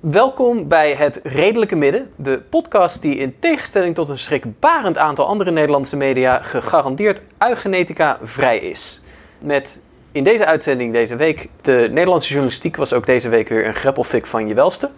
[0.00, 5.50] Welkom bij Het Redelijke Midden, de podcast die in tegenstelling tot een schrikbarend aantal andere
[5.50, 9.00] Nederlandse media gegarandeerd eugenetica vrij is.
[9.38, 9.80] Met
[10.12, 14.26] in deze uitzending deze week, de Nederlandse journalistiek was ook deze week weer een greppelfik
[14.26, 14.90] van je welste.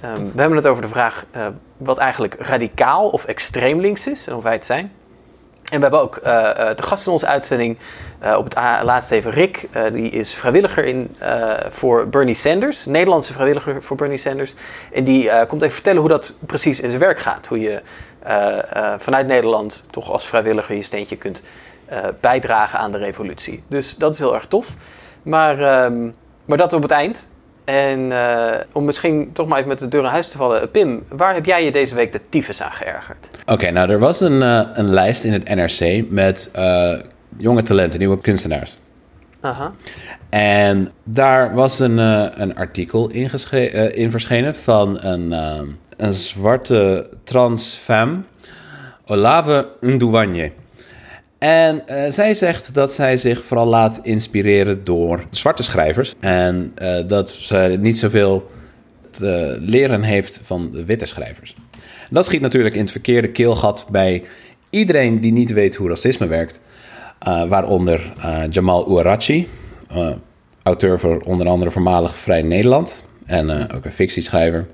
[0.00, 4.26] Ehm, we hebben het over de vraag eh, wat eigenlijk radicaal of extreem links is
[4.26, 4.92] en of wij het zijn.
[5.72, 7.78] En we hebben ook eh, eh, de gast in onze uitzending
[8.18, 9.66] eh, op het a- laatst even Rick.
[9.72, 14.54] Eh, die is vrijwilliger in, eh, voor Bernie Sanders, Nederlandse vrijwilliger voor Bernie Sanders.
[14.92, 17.46] En die eh, komt even vertellen hoe dat precies in zijn werk gaat.
[17.46, 17.80] Hoe je
[18.22, 21.46] eh, eh, vanuit Nederland toch als vrijwilliger je steentje kunt eh,
[22.20, 23.62] bijdragen aan de revolutie.
[23.68, 24.74] Dus dat is heel erg tof.
[25.22, 26.10] Maar, ehm,
[26.44, 27.30] maar dat op het eind.
[27.64, 30.70] En eh, om misschien toch maar even met de deur in huis te vallen.
[30.70, 33.28] Pim, waar heb jij je deze week de tyfus aan geërgerd?
[33.46, 36.98] Oké, nou er was een, eh, een lijst in het NRC met eh,
[37.36, 38.78] jonge talenten, nieuwe kunstenaars.
[39.40, 39.72] Aha.
[40.28, 45.60] En daar was een, eh, een artikel in, eh, in verschenen van een, eh,
[45.96, 48.20] een zwarte trans femme,
[49.06, 50.52] Olave Ndouanye.
[51.38, 56.14] En eh, zij zegt dat zij zich vooral laat inspireren door zwarte schrijvers.
[56.20, 58.50] En eh, dat ze niet zoveel
[59.10, 61.54] te leren heeft van de witte schrijvers.
[62.10, 64.22] Dat schiet natuurlijk in het verkeerde keelgat bij
[64.70, 66.60] iedereen die niet weet hoe racisme werkt.
[67.18, 68.12] Eh, waaronder
[68.50, 69.48] Jamal Ouarachi,
[70.62, 74.66] auteur voor onder andere voormalig Vrij Nederland en ook een fictieschrijver.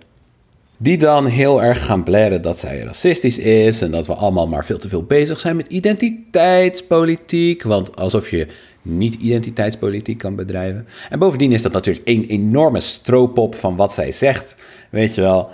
[0.76, 4.64] Die dan heel erg gaan blaren dat zij racistisch is en dat we allemaal maar
[4.64, 7.62] veel te veel bezig zijn met identiteitspolitiek.
[7.62, 8.46] Want alsof je
[8.82, 10.86] niet identiteitspolitiek kan bedrijven.
[11.10, 14.56] En bovendien is dat natuurlijk een enorme stroopop van wat zij zegt,
[14.90, 15.48] weet je wel.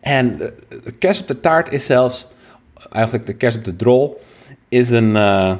[0.00, 0.48] En eh,
[0.84, 2.28] de kerst op de taart is zelfs,
[2.90, 4.20] eigenlijk de kerst op de drol,
[4.68, 5.56] is een, eh,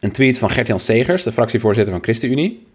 [0.00, 2.66] een tweet van Gert-Jan Segers, de fractievoorzitter van ChristenUnie.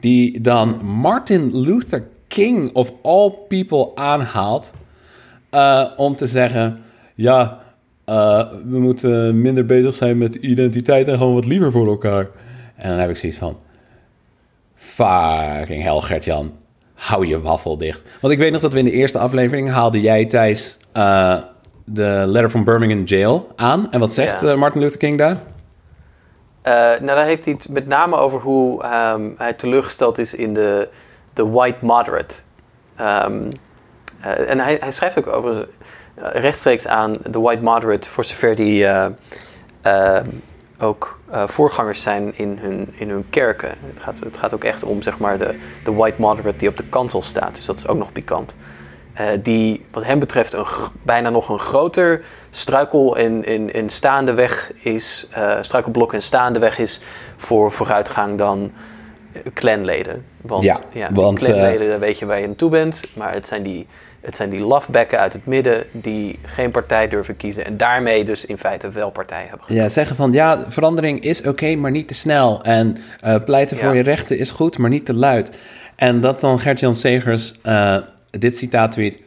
[0.00, 4.72] Die dan Martin Luther King of all people aanhaalt
[5.50, 6.78] eh, om te zeggen:
[7.14, 7.60] ja,
[8.04, 12.28] eh, we moeten minder bezig zijn met identiteit en gewoon wat liever voor elkaar.
[12.76, 13.56] En dan heb ik zoiets van:
[14.74, 16.52] fucking hell, Gert-Jan,
[16.94, 18.18] hou je waffel dicht.
[18.20, 21.42] Want ik weet nog dat we in de eerste aflevering haalde jij Thijs eh,
[21.84, 23.92] de letter from Birmingham Jail aan.
[23.92, 24.56] En wat zegt Ja.
[24.56, 25.38] Martin Luther King daar?
[26.62, 30.54] Eh, nou, daar heeft hij het met name over hoe ehm, hij teleurgesteld is in
[30.54, 30.88] de,
[31.36, 32.34] de white moderate.
[32.96, 33.50] Ehm,
[34.20, 35.68] eh, en hij, hij schrijft ook over
[36.14, 38.86] eh, rechtstreeks aan de white moderate, voor zover die
[39.82, 40.20] eh,
[40.78, 43.68] ook voorgangers zijn in hun, in hun kerken.
[43.68, 46.76] Het gaat, het gaat ook echt om zeg maar, de, de white moderate die op
[46.76, 48.56] de kansel staat, dus dat is ook nog pikant.
[49.42, 50.66] Die wat hem betreft een,
[51.02, 55.28] bijna nog een groter struikel in, in, in staande weg is,
[55.60, 57.00] struikelblok in staande weg is
[57.36, 58.72] voor vooruitgang dan
[59.54, 60.24] clanleden.
[60.40, 63.62] Want, Ja, ja, want, clanleden, dan weet je waar je naartoe bent, maar het zijn
[63.62, 63.86] die,
[64.20, 68.44] het zijn die lafbekken uit het midden die geen partij durven kiezen en daarmee dus
[68.44, 69.74] in feite wel partij hebben.
[69.74, 72.62] Ja, zeggen van ja, verandering is oké, maar niet te snel.
[72.62, 73.94] En eh, pleiten voor Ja.
[73.94, 75.58] je rechten is goed, maar niet te luid.
[75.96, 77.96] En dat dan Gert-Jan Segers eh,
[78.30, 79.22] dit citaat tweet.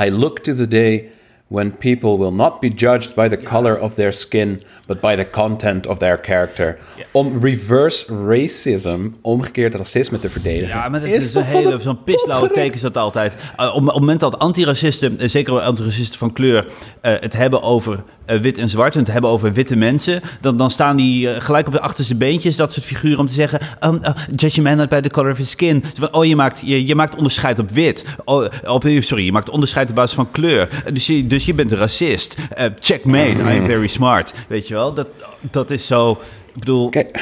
[0.00, 1.10] I look to the day
[1.54, 5.28] when people will not be judged by the color of their skin, but by the
[5.28, 6.78] content of their character.
[7.10, 10.68] Om reverse racism, omgekeerd racisme te verdedigen.
[10.68, 13.34] Ja, maar dat is een hele zo'n pislauwe teken is dat altijd.
[13.60, 16.66] Uh, op, op het moment dat antiracisten, eh, zeker antiracisten van kleur,
[17.00, 20.56] eh, het hebben over eh, wit en zwart en het hebben over witte mensen, dan,
[20.56, 23.60] dan staan die eh, gelijk op de achterste beentjes, dat soort figuren, om te zeggen,
[23.80, 25.80] um, uh, judge a man not by the color of his skin.
[25.80, 28.04] Dus van, oh, je maakt, je, je maakt onderscheid op wit.
[28.24, 30.68] Oh, op, sorry, je maakt onderscheid op basis van kleur.
[30.84, 32.36] Eh, Dus je, dus je bent een racist.
[32.54, 34.32] Eh, checkmate, I'm very smart.
[34.48, 35.08] Weet je wel, dat,
[35.40, 36.10] dat is zo...
[36.10, 37.20] Ik bedoel, Kijk,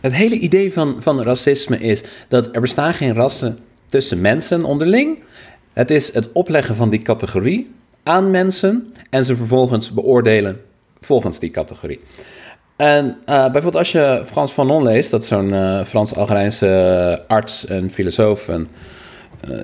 [0.00, 5.22] het hele idee van, van racisme is dat er bestaan geen rassen tussen mensen onderling.
[5.72, 7.70] Het is het opleggen van die categorie
[8.02, 10.60] aan mensen en ze vervolgens beoordelen
[11.00, 12.00] volgens die categorie.
[12.76, 17.90] En eh, bijvoorbeeld als je Frans Fanon leest, dat is zo'n eh, Frans-Algerijnse arts en
[17.90, 18.68] filosoof, en,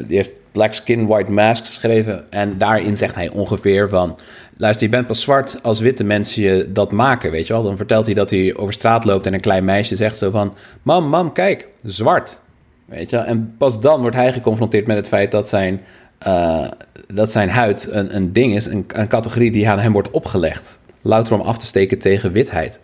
[0.06, 2.30] die heeft Black Skin, White Mask geschreven.
[2.30, 4.18] En daarin zegt hij ongeveer van...
[4.56, 7.62] Luister, je bent pas zwart als witte mensen je dat maken, weet je wel.
[7.62, 10.54] Dan vertelt hij dat hij over straat loopt en een klein meisje zegt zo van...
[10.82, 12.40] Mam, mam, kijk, zwart.
[12.84, 13.24] Weet je wel.
[13.24, 15.80] En pas dan wordt hij geconfronteerd met het feit dat zijn,
[16.18, 16.68] eh,
[17.08, 18.66] dat zijn huid een, een ding is.
[18.66, 20.78] Een, een categorie die aan hem wordt opgelegd.
[21.02, 22.80] Louter om af te steken tegen witheid.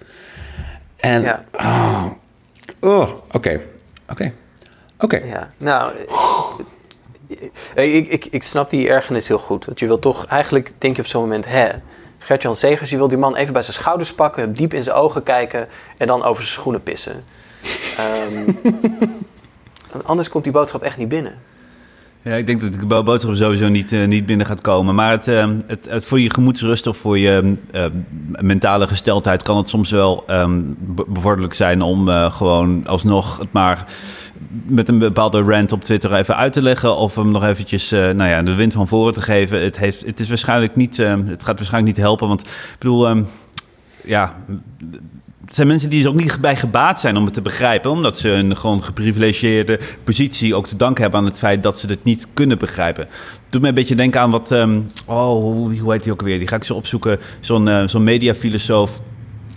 [0.96, 1.22] En...
[1.22, 1.44] Ja.
[1.52, 2.04] Oh,
[2.80, 3.60] oh, oké,
[4.10, 4.32] oké.
[5.02, 5.16] Oké.
[5.16, 5.92] Ja, nou,
[7.74, 9.64] ik, ik, ik snap die ergernis heel goed.
[9.64, 11.68] Want je wil toch, eigenlijk denk je op zo'n moment, hè,
[12.18, 15.22] Gert-Jan Segers, je wil die man even bij zijn schouders pakken, diep in zijn ogen
[15.22, 15.68] kijken
[15.98, 17.24] en dan over zijn schoenen pissen.
[17.96, 18.52] Ehm,
[20.04, 21.34] anders komt die boodschap echt niet binnen.
[22.24, 24.94] Ja, ik denk dat de bo- boodschap sowieso niet, eh, niet binnen gaat komen.
[24.94, 27.84] Maar het, eh, het, voor je gemoedsrust of voor je eh,
[28.40, 33.52] mentale gesteldheid kan het soms wel ehm, be- bevorderlijk zijn om eh, gewoon alsnog het
[33.52, 33.86] maar
[34.48, 36.96] met een bepaalde rant op Twitter even uit te leggen.
[36.96, 39.62] Of hem nog eventjes eh, nou ja, de wind van voren te geven.
[39.62, 42.28] Het, heeft, het, is waarschijnlijk niet, eh, het gaat waarschijnlijk niet helpen.
[42.28, 43.22] Want ik bedoel, ehm,
[44.04, 44.36] ja,
[45.44, 47.90] het zijn mensen die er ook niet bij gebaat zijn om het te begrijpen.
[47.90, 51.86] Omdat ze een gewoon geprivilegieerde positie ook te danken hebben aan het feit dat ze
[51.86, 53.08] het niet kunnen begrijpen.
[53.50, 54.50] Doet me een beetje denken aan wat.
[54.50, 56.38] ehm, oh, hoe, heet die ook alweer?
[56.38, 57.18] Die ga ik zo opzoeken.
[57.40, 59.00] Zo'n eh, zo'n mediafilosoof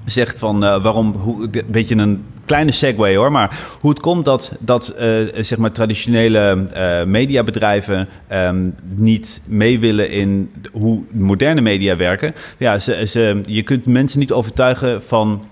[0.06, 1.12] zegt van eh, waarom.
[1.12, 3.32] Hoe, een beetje een kleine segue hoor.
[3.32, 9.80] Maar hoe het komt dat, dat eh, zeg maar traditionele eh, mediabedrijven ehm, niet mee
[9.80, 12.36] willen in hoe moderne media werken.
[12.58, 15.44] Ja, ze, ze, je kunt mensen niet overtuigen van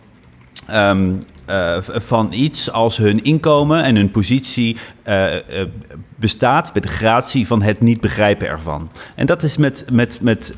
[0.67, 1.13] ehm,
[1.45, 5.67] eh, van iets als hun inkomen en hun positie eh, eh,
[6.15, 8.89] bestaat bij de gratie van het niet begrijpen ervan.
[9.15, 10.55] En dat is met, met, met,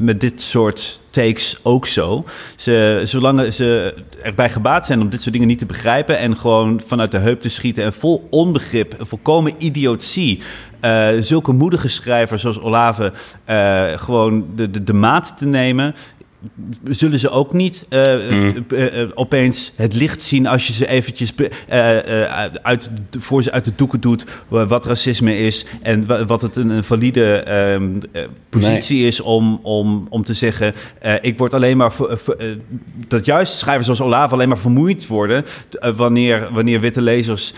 [0.00, 2.24] met dit soort takes ook zo.
[2.56, 6.80] Ze, zolang ze erbij gebaat zijn om dit soort dingen niet te begrijpen en gewoon
[6.86, 10.42] vanuit de heup te schieten en vol onbegrip, en volkomen idiotie.
[11.20, 13.12] zulke moedige schrijvers zoals Olave
[13.96, 15.94] gewoon de, de, de maat te nemen
[16.88, 18.56] zullen ze ook niet eh, eh,
[19.02, 21.32] eh, opeens het licht zien als je ze eventjes
[22.62, 26.56] uit, voor ze uit de doeken doet wa- wat racisme is en wa- wat het
[26.56, 30.74] een, een valide ehm, eh, positie is om, om, om te zeggen
[31.20, 31.92] ik word alleen maar
[33.08, 35.44] dat juist schrijvers zoals Olave alleen maar vermoeid worden
[35.96, 37.52] wanneer, wanneer witte lezers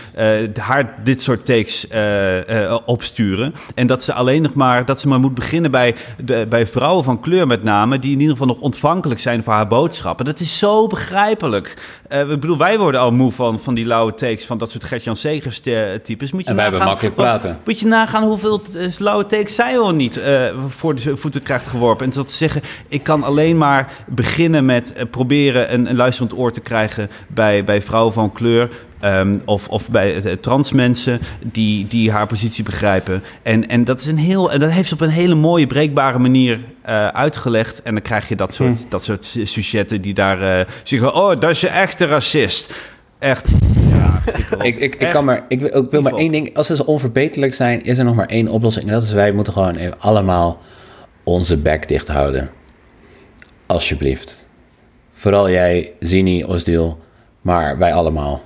[0.55, 1.87] haar dit soort takes
[2.85, 3.53] opsturen.
[3.75, 7.03] En dat ze alleen nog maar dat ze maar moet beginnen bij, de, bij vrouwen
[7.03, 10.25] van kleur met name die in ieder geval nog ontvankelijk zijn voor haar boodschappen.
[10.25, 11.73] Dat is zo begrijpelijk.
[12.07, 14.83] Eh, ik bedoel, wij worden al moe van, van die lauwe takes van dat soort
[14.83, 16.31] Gert-Jan Segers eh, types.
[16.31, 17.59] Moet je En wij hebben nagaan- makkelijk wat- praten.
[17.65, 20.21] Moet je nagaan hoeveel eh, lauwe takes zij al niet
[20.69, 22.05] voor de voeten krijgt geworpen.
[22.05, 26.51] En dat te zeggen, ik kan alleen maar beginnen met proberen een, een luisterend oor
[26.51, 28.69] te krijgen bij, bij vrouwen van kleur.
[29.05, 33.23] Ehm, of, of bij eh, trans mensen die, die haar positie begrijpen.
[33.43, 34.51] En, en dat is een heel.
[34.51, 37.81] En dat heeft ze op een hele mooie, breekbare manier eh, uitgelegd.
[37.81, 41.49] En dan krijg je dat soort, dat soort sujetten die daar eh, zeggen: Oh, dat
[41.49, 42.73] is je echte racist.
[43.19, 43.51] Echt.
[43.89, 44.21] Ja.
[44.61, 46.55] Ik, ik, ik, kan maar, ik, wil- ik wil maar één ding.
[46.57, 48.85] Als ze onverbeterlijk zijn, is er nog maar één oplossing.
[48.85, 50.59] En dat is wij moeten gewoon even allemaal
[51.23, 52.49] onze bek dicht houden.
[53.65, 54.49] Alsjeblieft.
[55.11, 56.99] Vooral jij, Zini, Osdeel.
[57.41, 58.41] Maar wij allemaal.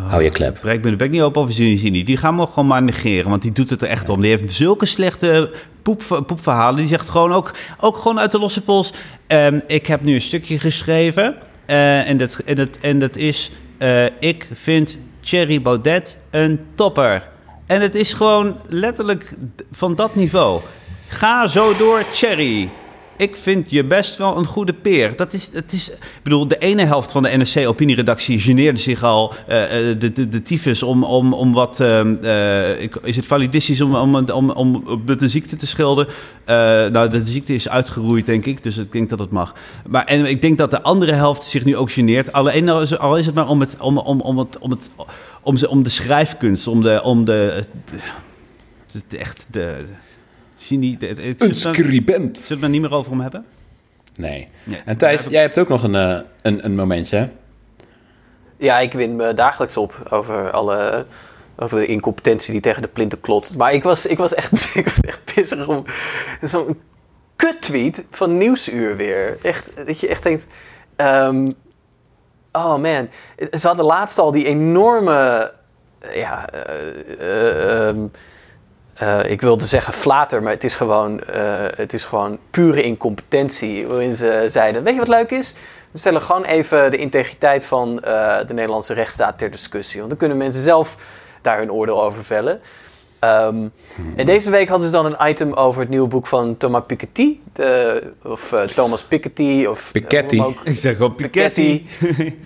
[0.00, 0.58] Hou je klep.
[0.60, 2.04] Breek me de bek niet open over Zini.
[2.04, 3.30] Die gaan we gewoon maar negeren.
[3.30, 4.20] Want die doet het er echt om.
[4.20, 5.50] Die heeft zulke slechte
[5.82, 6.76] poep, poepverhalen.
[6.76, 7.50] Die zegt gewoon ook,
[7.80, 8.92] ook gewoon uit de losse pols.
[9.26, 11.34] ehm, ik heb nu een stukje geschreven.
[11.66, 13.50] eh, en, dat, en, dat, en dat is...
[13.78, 17.22] eh, ik vind Thierry Baudet een topper.
[17.66, 19.32] En het is gewoon letterlijk
[19.72, 20.60] van dat niveau.
[21.08, 22.68] Ga zo door, Thierry.
[23.16, 25.16] Ik vind je best wel een goede peer.
[25.16, 29.34] Dat is, het is, ik bedoel, de ene helft van de NRC-opinieredactie geneerde zich al
[29.46, 33.80] eh, eh, de, de, de tyfus om, om, om wat, ehm, eh, is het validistisch
[33.80, 36.06] om, om, om, om met de ziekte te schelden?
[36.44, 39.54] Eh, nou, de ziekte is uitgeroeid, denk ik, dus ik denk dat het mag.
[39.86, 42.32] Maar en ik denk dat de andere helft zich nu ook geneert.
[42.32, 44.90] Alleen al is, het maar om, het, om, om, om, om, het,
[45.42, 47.64] om, ze, om de schrijfkunst, om de, om de,
[49.08, 49.84] de, echt de,
[50.68, 52.38] het- Een scribent.
[52.38, 53.44] Zullen we het er niet meer over hem hebben?
[54.16, 54.48] Nee.
[54.64, 54.80] Nee.
[54.84, 57.28] En Thijs, jij hebt ook nog een, eh, een, een momentje?
[58.56, 61.06] Ja, ik win me dagelijks op over alle
[61.58, 63.56] over de incompetentie die tegen de plinten klotst.
[63.56, 65.84] Maar ik was, ik was, echt, ik was echt pissig om
[66.42, 66.80] zo'n
[67.36, 69.38] kut-tweet van Nieuwsuur weer.
[69.42, 70.46] Echt, dat je echt denkt...
[70.96, 71.50] ehm,
[72.52, 73.08] oh man,
[73.58, 75.52] ze hadden laatst al die enorme...
[76.14, 76.48] Ja,
[77.18, 77.98] ehm,
[78.96, 83.86] eh, ik wilde zeggen flater, maar het is, gewoon, eh, het is gewoon pure incompetentie.
[83.86, 85.54] Waarin ze zeiden, weet je wat leuk is?
[85.90, 89.96] We stellen gewoon even de integriteit van eh, de Nederlandse rechtsstaat ter discussie.
[89.96, 90.96] Want dan kunnen mensen zelf
[91.42, 92.60] daar hun oordeel over vellen.
[93.18, 93.56] Ehm,
[94.16, 97.38] En deze week hadden ze dan een item over het nieuwe boek van Thomas Piketty.
[97.52, 99.66] De, of eh, Thomas Piketty.
[99.68, 100.40] Of, eh, Piketty.
[100.40, 101.84] ook- Ik zeg gewoon Piketty.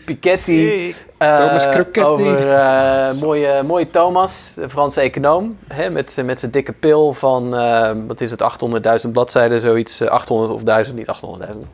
[0.04, 0.60] Piketty.
[0.68, 0.94] Hey.
[1.18, 2.02] Eh, Thomas Kroketti.
[2.04, 5.58] Over eh, mooie, mooie Thomas, de Franse econoom.
[5.68, 10.00] Hè, met, met zijn dikke pil van, eh, wat is het, 800.000 bladzijden, zoiets.
[10.00, 11.66] eh, 800 of 1000, niet 800.000.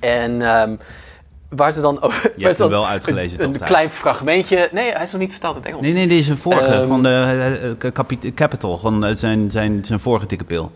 [0.00, 0.76] En ehm,
[1.50, 2.22] waar ze dan over...
[2.22, 4.68] waar hebt ze hem wel uitgelezen, Een, klein fragmentje...
[4.72, 5.84] Nee, hij is nog niet vertaald in het Engels.
[5.86, 9.16] Nee, nee, dit is een vorige, Ehm, van de eh, eh, Capi- Capital, van eh,
[9.16, 10.70] zijn, zijn, zijn vorige dikke pil.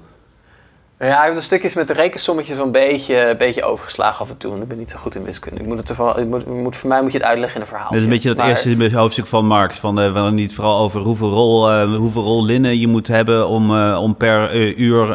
[0.98, 4.36] Ja, hij heeft een stukjes met de rekensommetjes een beetje, een beetje overgeslagen af en
[4.36, 4.54] toe.
[4.54, 5.60] En ik ben niet zo goed in wiskunde.
[5.60, 7.60] Ik moet het ervan, ik moet, ik moet, voor mij moet je het uitleggen in
[7.60, 7.88] een verhaal.
[7.88, 9.78] Dat is een beetje dat Maar- eerste hoofdstuk van Marx.
[9.78, 13.46] Van, eh, wel niet vooral over hoeveel rol, eh, hoeveel rol linnen je moet hebben
[13.48, 15.06] om, eh, om per uur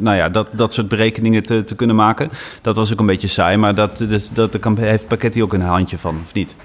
[0.00, 2.30] nou ja, dat, dat soort berekeningen te, te kunnen maken.
[2.62, 5.60] Dat was ook een beetje saai, maar dat, dus, dat, kan- heeft Paketty ook een
[5.62, 6.56] handje van, of niet?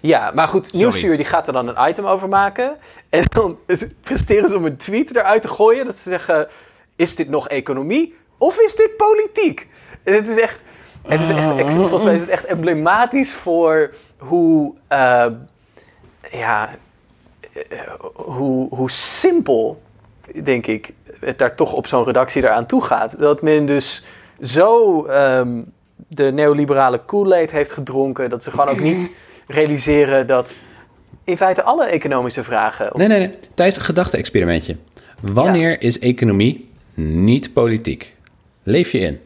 [0.00, 2.72] Ja, maar goed, Nieuwsuur die gaat er dan een item over maken.
[3.08, 3.56] En dan
[4.00, 5.86] presteren ze om een tweet eruit te gooien.
[5.86, 6.46] Dat ze zeggen,
[7.02, 9.68] is dit nog economie of is dit politiek?
[10.02, 10.60] En het is echt,
[11.08, 15.26] het is echt, ik- volgens mij is het echt emblematisch voor hoe, eh,
[16.30, 16.70] ja,
[17.52, 17.78] eh,
[18.14, 19.82] hoe, hoe simpel,
[20.42, 20.90] denk ik,
[21.20, 23.18] het daar toch op zo'n redactie eraan toe gaat.
[23.18, 24.04] Dat men dus
[24.40, 25.62] zo ehm,
[26.08, 29.14] de neoliberale Kool-Aid heeft gedronken, dat ze gewoon ook niet
[29.46, 30.56] realiseren dat
[31.24, 32.90] in feite alle economische vragen.
[32.92, 33.38] Nee, nee, nee.
[33.54, 34.76] Tijdens een gedachte-experimentje.
[35.32, 38.16] Wanneer is economie niet politiek?
[38.62, 39.20] Leef je in?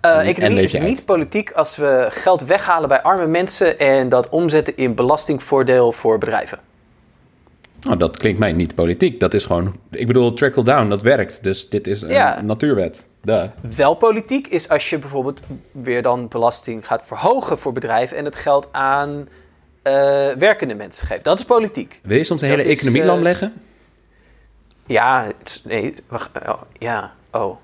[0.00, 4.28] Eh, en economie is niet politiek als we geld weghalen bij arme mensen en dat
[4.28, 6.58] omzetten in belastingvoordeel voor bedrijven.
[7.80, 9.20] Nou, dat klinkt mij niet politiek.
[9.20, 9.76] Dat is gewoon...
[9.90, 11.42] Ik bedoel, trickle-down, dat werkt.
[11.44, 12.40] Dus dit is een Ja.
[12.42, 13.08] natuurwet.
[13.22, 13.44] Duh.
[13.76, 15.40] Wel politiek is als je bijvoorbeeld
[15.72, 19.28] weer dan belasting gaat verhogen voor bedrijven en het geld aan
[19.82, 19.92] eh,
[20.38, 21.24] werkende mensen geeft.
[21.24, 22.00] Dat is politiek.
[22.02, 23.52] Wil je soms de Dat hele is, economie eh, lam leggen?
[24.90, 27.56] Ja, het nee, wacht, oh, ja, oh.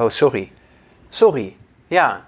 [0.00, 0.52] Oh, sorry.
[1.08, 2.24] Sorry, ja.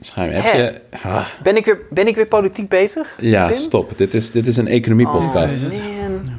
[0.00, 0.50] Schuim, heb Hè?
[0.62, 0.80] je...
[1.02, 3.16] Ah, Ben ik weer, ben ik weer politiek bezig?
[3.20, 3.54] ja, Pim?
[3.56, 3.98] stop.
[3.98, 5.54] Dit is, dit is een economie-podcast.
[5.62, 6.30] Oh, man.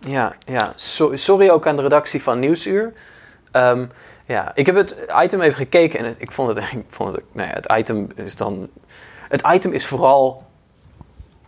[0.00, 0.72] Ja, ja.
[0.74, 2.92] So- sorry ook aan de redactie van Nieuwsuur.
[3.50, 3.86] Ehm,
[4.26, 7.24] ja, ik heb het item even gekeken en het- ik vond het, ik vond het,
[7.32, 8.68] nou ja, het item is dan,
[9.28, 10.44] het item is vooral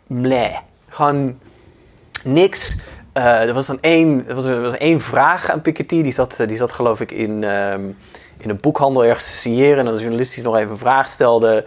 [0.06, 0.56] meh.
[0.88, 1.38] Gewoon
[2.24, 2.76] niks.
[3.16, 6.40] Eh, er was dan één, er was, er was één vraag aan Piketty, die zat,
[6.40, 7.84] eh, die zat geloof ik in, ehm,
[8.38, 11.08] in een boekhandel ergens te signeren en dan de journalist die nog even een vraag
[11.08, 11.64] stelde.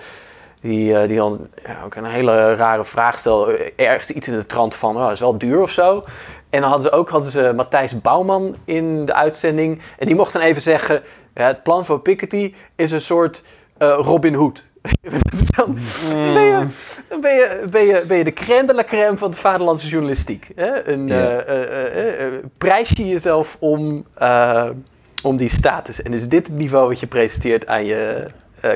[0.62, 3.74] Die, eh, die dan ja, ook een hele rare vraag stelde.
[3.76, 6.04] Ergens iets in de trant van, oh, is wel duur of zo.
[6.50, 9.82] En dan hadden ze ook hadden ze Matthijs Bouwman in de uitzending.
[9.98, 11.02] En die mocht dan even zeggen,
[11.36, 13.44] ja, het plan van Piketty is een soort
[13.78, 14.64] eh, Robin Hood.
[15.32, 15.78] Dus dan
[16.14, 16.68] ben, je,
[17.10, 19.88] dan ben, je, ben, je, ben je de crème de la crème van de vaderlandse
[19.88, 20.52] journalistiek.
[20.56, 20.88] Hè?
[20.88, 21.38] Een, Ja.
[21.38, 24.06] eh, eh, eh, prijs je jezelf om,
[25.24, 26.02] om die status.
[26.02, 28.26] En is dit het niveau wat je presenteert aan je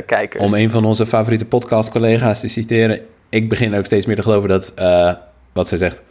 [0.06, 0.44] kijkers?
[0.44, 3.00] Om een van onze favoriete podcast-collega's te citeren.
[3.30, 4.74] Ik begin ook steeds meer te geloven dat,
[5.54, 6.02] wat zij zegt,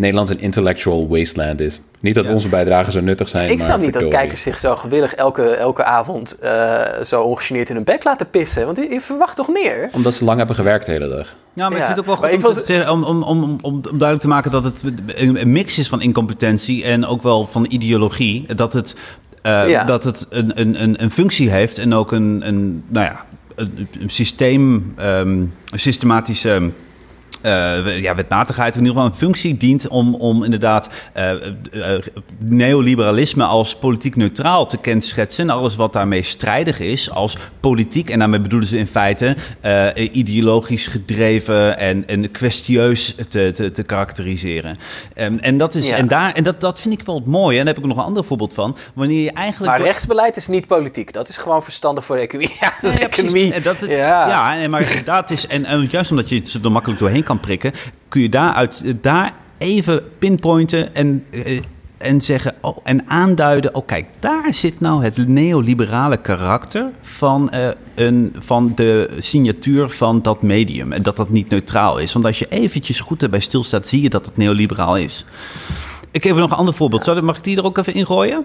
[0.00, 1.80] Nederland een intellectual wasteland is.
[2.00, 2.32] Niet dat Ja.
[2.32, 5.42] onze bijdragen zo nuttig zijn, Ik maar snap niet dat kijkers zich zo gewillig elke,
[5.50, 8.64] elke avond eh, zo ongegeneerd in hun bek laten pissen.
[8.66, 9.88] Want je, je verwacht toch meer?
[9.92, 11.36] Omdat ze lang hebben gewerkt de hele dag.
[11.54, 13.22] Ja, maar Ja, ik vind het ook wel goed om, was- te zeggen- om, om,
[13.22, 17.06] om, om, om duidelijk te maken dat het een, een mix is van incompetentie en
[17.06, 18.54] ook wel van ideologie.
[18.54, 18.94] Dat het,
[19.42, 19.84] eh, Ja.
[19.84, 23.88] dat het een, een, een, een functie heeft en ook een, een, nou ja, een,
[24.00, 26.70] een systeem, ehm, een systematische
[27.40, 32.02] eh, ja, wetmatigheid, in ieder geval een functie dient om, om inderdaad eh, eh,
[32.38, 35.48] neoliberalisme als politiek neutraal te kenschetsen.
[35.48, 39.36] En alles wat daarmee strijdig is als politiek, en daarmee bedoelen ze in feite
[40.12, 44.78] ideologisch gedreven en, en kwestieus te, te, te karakteriseren.
[45.14, 45.96] Ehm, en dat, is, Ja.
[45.96, 47.58] en daar, en dat, dat vind ik wel het mooie.
[47.58, 48.76] En daar heb ik nog een ander voorbeeld van.
[48.94, 49.72] Wanneer je eigenlijk.
[49.76, 51.12] Maar rechtsbeleid is niet politiek.
[51.12, 52.48] Dat is gewoon verstandig voor de economie.
[52.60, 53.60] Ja, dat is Ja, economie.
[53.60, 54.66] dat, ja.
[54.68, 57.72] maar dat is, en, en juist omdat je het er makkelijk doorheen kan prikken,
[58.08, 61.60] kun je daaruit, daar even pinpointen en, eh,
[61.98, 67.68] en zeggen oh, en aanduiden: oh, kijk, daar zit nou het neoliberale karakter van, eh,
[67.94, 70.92] een, van de signatuur van dat medium.
[70.92, 72.12] En dat dat niet neutraal is.
[72.12, 75.24] Want als je eventjes goed erbij stilstaat, zie je dat het neoliberaal is.
[76.10, 77.04] Ik heb nog een ander voorbeeld.
[77.04, 78.44] Zou, mag ik die er ook even ingooien?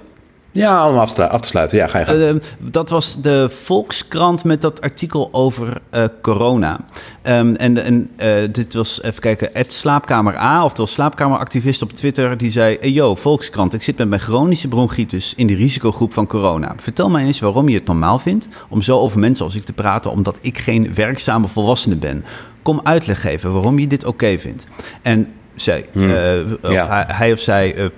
[0.56, 1.78] Ja, om af te, af te sluiten.
[1.78, 2.22] Ja, ga je gang.
[2.22, 6.80] Eh, dat was de Volkskrant met dat artikel over eh, corona.
[7.22, 12.38] Ehm, en en eh, dit was, even kijken, het Slaapkamer A, oftewel slaapkameractivist op Twitter,
[12.38, 12.78] die zei...
[12.80, 16.74] Hey yo, Volkskrant, ik zit met mijn chronische bronchitis in de risicogroep van corona.
[16.78, 19.74] Vertel mij eens waarom je het normaal vindt om zo over mensen als ik te
[19.74, 20.12] praten...
[20.12, 22.26] omdat ik geen werkzame volwassene ben.
[22.62, 24.68] Kom uitleg geven waarom je dit oké vindt.
[25.02, 26.10] En zij, Hmm.
[26.10, 26.88] eh, Ja.
[26.88, 27.92] hij, hij of zij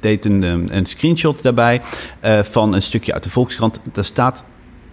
[0.00, 1.80] deed een, ehm, een screenshot daarbij
[2.20, 3.80] eh, van een stukje uit de Volkskrant.
[3.92, 4.44] Daar staat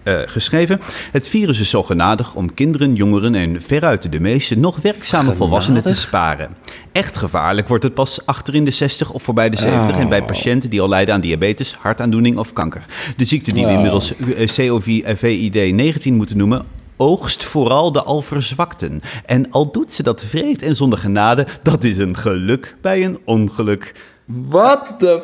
[0.02, 0.80] eh, geschreven.
[1.12, 5.82] Het virus is zo genadig om kinderen, jongeren en veruit de meeste nog werkzame volwassenen
[5.82, 6.56] te sparen.
[6.92, 10.22] Echt gevaarlijk wordt het pas achter in de 60 of voorbij de 70 en bij
[10.22, 12.84] patiënten die al lijden aan diabetes, hartaandoening of kanker.
[13.16, 13.76] De ziekte die we Oh.
[13.76, 16.64] inmiddels eh, COVID-19 moeten noemen,
[16.96, 19.02] oogst vooral de al verzwakten.
[19.26, 23.18] En al doet ze dat vreed en zonder genade, dat is een geluk bij een
[23.24, 23.94] ongeluk.
[24.32, 25.20] What the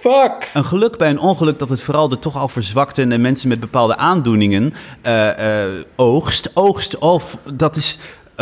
[0.00, 0.50] fuck?
[0.54, 3.60] Een geluk bij een ongeluk dat het vooral de toch al verzwakten en mensen met
[3.60, 5.64] bepaalde aandoeningen eh,
[5.96, 6.50] oogst.
[6.54, 7.98] Oogst, of dat is.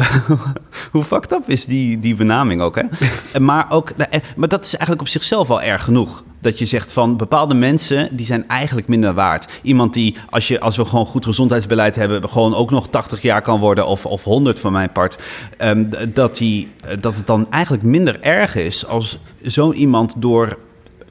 [0.93, 2.83] Hoe fucked up is die, die benaming ook, hè?
[3.40, 6.23] maar, ook, eh, maar dat is eigenlijk op zichzelf al erg genoeg.
[6.40, 9.52] Dat je zegt van bepaalde mensen, die zijn eigenlijk minder waard.
[9.62, 12.28] Iemand die, als, je, als we gewoon goed gezondheidsbeleid hebben...
[12.28, 15.19] gewoon ook nog 80 jaar kan worden of, of 100 van mijn part...
[15.57, 18.87] ehm, dat, die, eh, dat het dan eigenlijk minder erg is...
[18.87, 20.59] als zo iemand door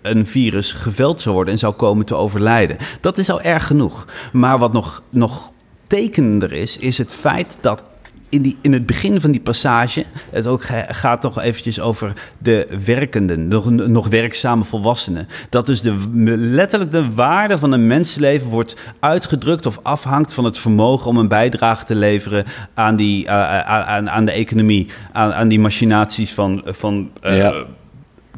[0.02, 2.78] een virus geveld zou worden en zou komen te overlijden.
[3.02, 4.06] Dat is al erg genoeg.
[4.32, 5.52] Maar wat nog, nog
[5.88, 7.84] tekenender is, is het feit dat
[8.30, 12.14] in, die, in het begin van die passage, het ook ga- gaat toch eventjes over
[12.38, 15.28] de werkenden, nog, nog werkzame volwassenen.
[15.50, 15.96] Dat dus de,
[16.38, 21.28] letterlijk de waarde van een mensenleven wordt uitgedrukt of afhangt van het vermogen om een
[21.28, 26.62] bijdrage te leveren aan, die, eh, aan, aan de economie, aan, aan die machinaties van,
[26.66, 27.38] van eh.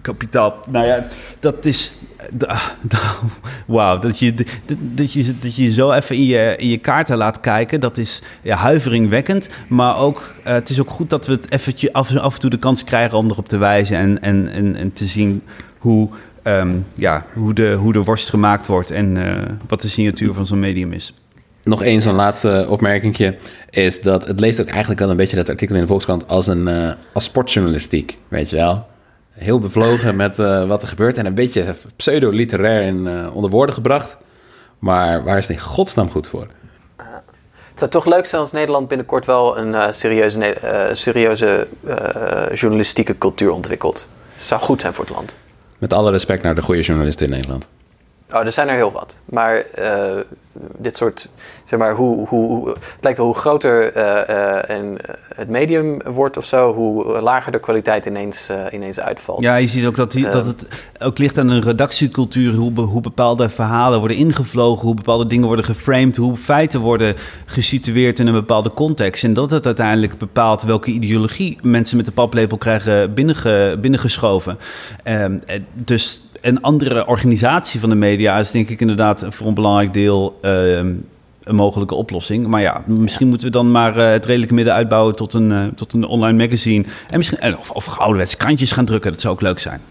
[0.01, 0.55] Kapitaal.
[0.69, 1.07] Nou ja,
[1.39, 1.91] dat is.
[3.65, 4.33] Wauw, dat je,
[4.79, 8.21] dat, je, dat je zo even in je, in je kaarten laat kijken, dat is
[8.41, 9.49] ja, huiveringwekkend.
[9.67, 12.49] Maar ook, eh, het is ook goed dat we het eventje af, af en toe
[12.49, 15.43] de kans krijgen om erop te wijzen en, en, en, en te zien
[15.77, 16.09] hoe,
[16.43, 20.45] ehm, ja, hoe, de, hoe de worst gemaakt wordt en eh, wat de signatuur van
[20.45, 21.13] zo'n medium is.
[21.63, 23.37] Nog één zo'n laatste opmerkingje
[23.69, 26.47] is dat het leest ook eigenlijk wel een beetje dat artikel in de Volkskrant als
[26.47, 28.87] een eh, als sportjournalistiek, weet je wel.
[29.39, 33.75] Heel bevlogen met eh, wat er gebeurt en een beetje pseudo-literair in eh, onder woorden
[33.75, 34.17] gebracht.
[34.79, 36.47] Maar waar is het in godsnaam goed voor?
[37.53, 40.55] Het zou toch leuk zijn als Nederland binnenkort wel een eh, serieuze,
[40.91, 41.67] serieuze
[42.53, 44.07] journalistieke cultuur ontwikkelt.
[44.33, 45.35] Het zou goed zijn voor het land.
[45.77, 47.69] Met alle respect naar de goede journalisten in Nederland.
[48.33, 49.19] Oh, er zijn er heel wat.
[49.25, 50.11] Maar eh,
[50.77, 51.29] dit soort,
[51.63, 54.97] zeg maar, hoe, hoe, het lijkt wel hoe groter eh, en
[55.35, 59.41] het medium wordt of zo, hoe lager de kwaliteit ineens, ineens uitvalt.
[59.41, 60.33] Ja, je ziet ook dat, die, Ehm.
[60.33, 60.65] dat het
[60.99, 65.45] ook ligt aan een redactiecultuur, hoe, be- hoe bepaalde verhalen worden ingevlogen, hoe bepaalde dingen
[65.47, 69.23] worden geframed, hoe feiten worden gesitueerd in een bepaalde context.
[69.23, 74.57] En dat het uiteindelijk bepaalt welke ideologie mensen met de paplepel krijgen binnenge, binnengeschoven.
[75.03, 79.53] Ehm, eh, dus een andere organisatie van de media is denk ik inderdaad voor een
[79.53, 80.93] belangrijk deel ehm,
[81.43, 82.47] een mogelijke oplossing.
[82.47, 85.65] Maar ja, misschien moeten we dan maar eh, het redelijke midden uitbouwen tot een, eh,
[85.75, 86.85] tot een online magazine.
[87.09, 89.81] En misschien, en of, of ouderwets krantjes gaan drukken, dat zou ook leuk zijn.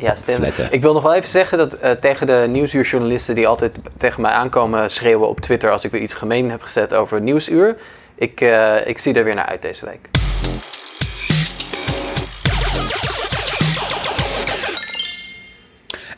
[0.00, 0.68] Ja, Fletten.
[0.70, 4.30] ik wil nog wel even zeggen dat eh, tegen de nieuwsuurjournalisten die altijd tegen mij
[4.30, 7.76] aankomen schreeuwen op Twitter als ik weer iets gemeen heb gezet over nieuwsuur.
[8.14, 10.19] Ik, eh, ik zie er weer naar uit deze week.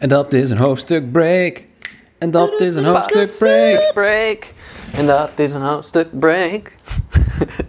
[0.02, 1.64] En dat is een hoofdstuk break.
[2.18, 3.92] En dat is een hoofdstuk break.
[3.94, 4.52] break.
[4.94, 6.72] En dat is een hoofdstuk break.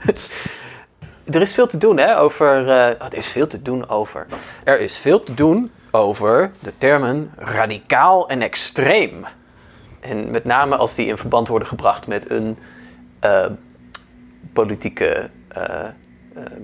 [1.36, 2.70] er is veel te doen, hè, over...
[2.70, 4.26] eh, oh, er is veel te doen over...
[4.64, 9.26] Er is veel te doen over de termen radicaal en extreem.
[10.00, 12.58] En met name als die in verband worden gebracht met een
[13.20, 13.46] eh,
[14.54, 15.64] politieke eh,
[16.36, 16.62] ehm,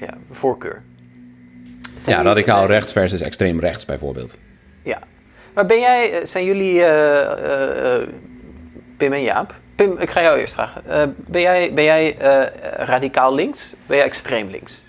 [0.00, 0.82] ja, voorkeur.
[1.96, 4.36] Zijn Ja, radicaal rechts versus extreem rechts bijvoorbeeld.
[5.54, 8.08] Maar ben jij, eh, zijn jullie, eh, eh,
[8.96, 9.54] Pim en Jaap?
[9.74, 10.82] Pim, ik ga jou eerst vragen.
[11.26, 12.16] Ben jij, ben jij
[12.76, 13.74] radicaal links?
[13.86, 14.82] Ben jij extreem links?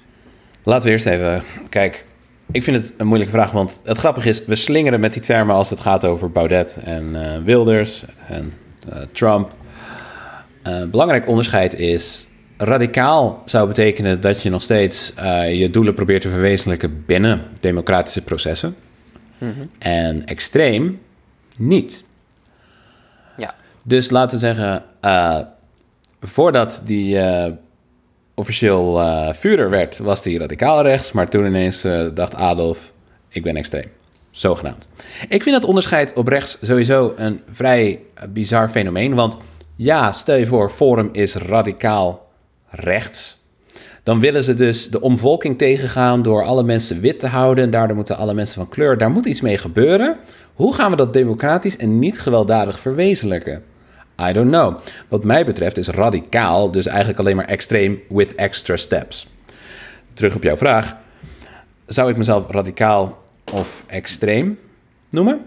[0.64, 1.44] Laten we eerst even...
[1.70, 2.06] Kijk,
[2.52, 4.46] ik vind het een moeilijke vraag, want het grappige is...
[4.46, 8.54] we slingeren met die termen als het gaat over Baudet en Wilders en
[9.12, 9.52] Trump.
[10.92, 12.28] Belangrijk onderscheid is...
[12.58, 15.14] radicaal zou betekenen dat je nog steeds
[15.52, 17.04] je doelen probeert te verwezenlijken...
[17.06, 18.76] binnen democratische processen.
[19.78, 21.02] En extreem
[21.58, 22.04] niet.
[23.38, 23.56] Ja.
[23.86, 25.40] Dus laten we zeggen, eh,
[26.20, 27.52] voordat die eh,
[28.34, 31.12] officieel eh Führer werd, was hij radicaal rechts.
[31.12, 32.92] Maar toen ineens dacht Adolf,
[33.28, 33.90] ik ben extreem.
[34.32, 34.90] Zogenaamd.
[35.30, 39.14] Ik vind dat onderscheid op rechts sowieso een vrij bizar fenomeen.
[39.14, 39.38] Want
[39.76, 42.28] ja, stel je voor, Forum is radicaal
[42.70, 43.45] rechts.
[44.06, 47.64] Dan willen ze dus de omvolking tegengaan door alle mensen wit te houden.
[47.64, 48.98] En daardoor moeten alle mensen van kleur.
[48.98, 50.18] Daar moet iets mee gebeuren.
[50.54, 53.64] Hoe gaan we dat democratisch en niet gewelddadig verwezenlijken?
[54.30, 54.78] I don't know.
[55.08, 59.28] Wat mij betreft is radicaal dus eigenlijk alleen maar extreem with extra steps.
[60.14, 60.96] Terug op jouw vraag.
[61.86, 64.60] Zou ik mezelf radicaal of extreem
[65.10, 65.46] noemen?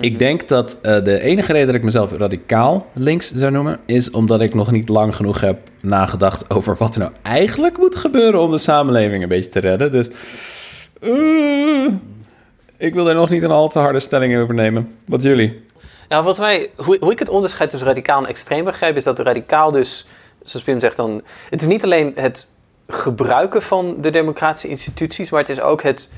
[0.00, 3.78] Ik denk dat eh, de enige reden dat ik mezelf radicaal links zou noemen...
[3.86, 7.96] is omdat ik nog niet lang genoeg heb nagedacht over wat er nou eigenlijk moet
[7.96, 8.40] gebeuren...
[8.40, 9.90] om de samenleving een beetje te redden.
[9.90, 10.10] Dus
[11.00, 11.86] eh,
[12.76, 14.94] ik wil er nog niet een al te harde stelling over nemen.
[15.06, 15.62] Wat jullie?
[16.08, 19.18] Ja, volgens mij, hoe, hoe ik het onderscheid tussen radicaal en extreem begrijp, is dat
[19.18, 20.06] radicaal dus,
[20.42, 21.22] zoals Pim zegt, dan.
[21.50, 22.50] Het is niet alleen het
[22.88, 26.10] gebruiken van de democratische instituties, maar het is ook het.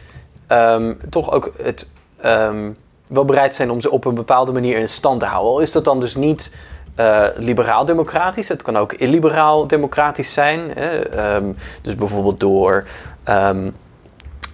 [0.46, 1.90] ehm, toch ook het.
[2.20, 2.70] ehm,
[3.06, 5.52] wel bereid zijn om ze op een bepaalde manier in stand te houden.
[5.52, 6.52] Al is dat dan dus niet
[6.94, 10.70] eh, liberaal-democratisch, het kan ook illiberaal-democratisch zijn.
[10.74, 10.98] Hè?
[10.98, 12.86] Ehm, dus bijvoorbeeld door.
[13.24, 13.70] ehm,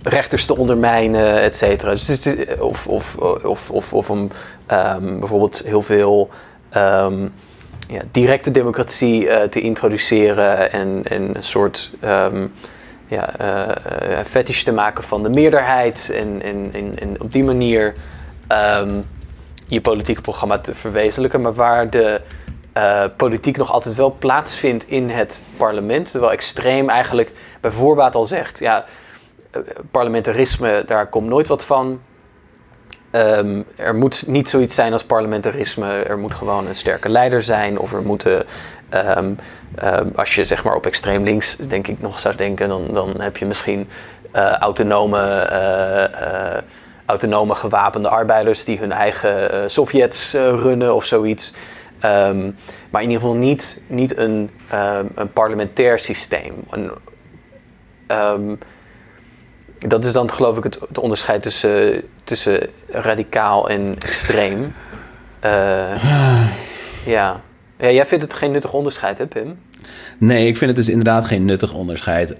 [0.04, 1.90] rechters te ondermijnen, et cetera.
[1.90, 4.30] Dus is- of, of, of, of, of om
[4.66, 6.28] ehm, bijvoorbeeld heel veel
[7.88, 11.90] ja, directe democratie eh, te introduceren en, en een soort
[13.08, 13.62] ja, eh,
[14.18, 17.92] eh, fetish te maken van de meerderheid en, en, en, en op die manier
[18.52, 19.00] ehm,
[19.64, 22.20] je politieke programma te verwezenlijken, maar waar de
[22.72, 28.24] eh, politiek nog altijd wel plaatsvindt in het parlement, terwijl extreem eigenlijk bij voorbaat al
[28.24, 28.84] zegt, ja,
[29.50, 29.60] eh,
[29.90, 32.00] parlementarisme, daar komt nooit wat van.
[33.10, 36.02] Ehm, er moet niet zoiets zijn als parlementarisme.
[36.02, 37.78] Er moet gewoon een sterke leider zijn.
[37.78, 38.44] Of er moeten,
[38.88, 39.34] ehm,
[40.14, 43.36] als je zeg maar op extreem links denk ik nog zou denken, dan, dan heb
[43.36, 43.88] je misschien
[44.32, 45.18] eh, autonome,
[47.12, 51.52] autonome gewapende arbeiders die hun eigen eh, Sovjets eh, runnen of zoiets.
[52.00, 52.50] Ehm,
[52.90, 56.54] maar in ieder geval niet, niet een, ehm, een parlementair systeem.
[56.70, 56.90] Een,
[58.06, 58.54] ehm,
[59.78, 64.74] dat is dan geloof ik het, het onderscheid tussen, tussen radicaal en extreem.
[65.40, 66.46] Eh, ja.
[67.04, 67.40] ja.
[67.76, 69.58] Jij vindt het geen nuttig onderscheid, hè, Pim?
[70.18, 72.34] Nee, ik vind het dus inderdaad geen nuttig onderscheid.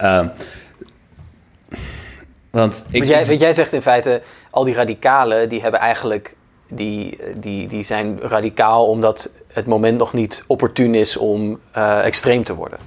[2.53, 6.37] Want ik, Want jij, want jij zegt in feite, al die radicalen, die hebben eigenlijk...
[6.75, 12.45] Die, die, die zijn radicaal omdat het moment nog niet opportun is om eh, extreem
[12.45, 12.79] te worden.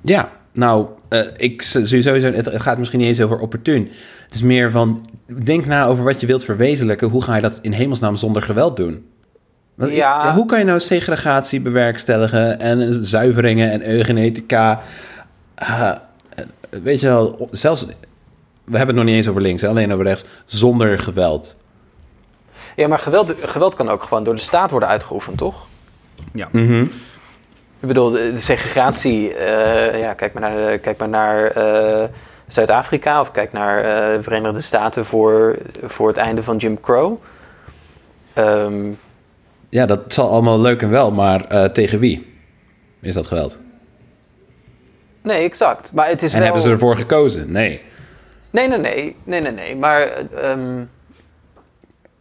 [0.00, 3.90] Ja, nou, eh, ik sowieso, het gaat misschien niet eens over opportun.
[4.24, 5.06] Het is meer van,
[5.44, 7.08] denk na over wat je wilt verwezenlijken.
[7.08, 9.06] Hoe ga je dat in hemelsnaam zonder geweld doen?
[9.74, 10.34] Want Ja.
[10.34, 14.80] hoe kan je nou segregatie bewerkstelligen en zuiveringen en eugenetica?
[15.54, 15.92] Eh,
[16.70, 17.86] weet je wel, zelfs,
[18.64, 21.60] we hebben het nog niet eens over links, hè, alleen over rechts, zonder geweld.
[22.76, 25.66] Ja, maar geweld, geweld kan ook gewoon door de staat worden uitgeoefend, toch?
[26.32, 26.48] Ja.
[27.80, 32.08] Ik bedoel, de, segregatie, eh, ja, kijk maar naar, kijk maar naar eh,
[32.46, 37.16] Zuid-Afrika of kijk naar eh, de Verenigde Staten voor, voor het einde van Jim Crow.
[38.32, 38.90] Ehm,
[39.68, 42.34] Ja, dat zal allemaal leuk en wel, maar eh, tegen wie
[43.00, 43.58] is dat geweld?
[45.22, 45.92] nee, exact.
[45.92, 46.44] Maar het is En wel...
[46.44, 47.52] hebben ze ervoor gekozen?
[47.52, 47.80] Nee.
[48.50, 49.76] Nee, nee, nee, nee, nee, nee.
[49.76, 50.00] Maar
[50.34, 50.82] ehm,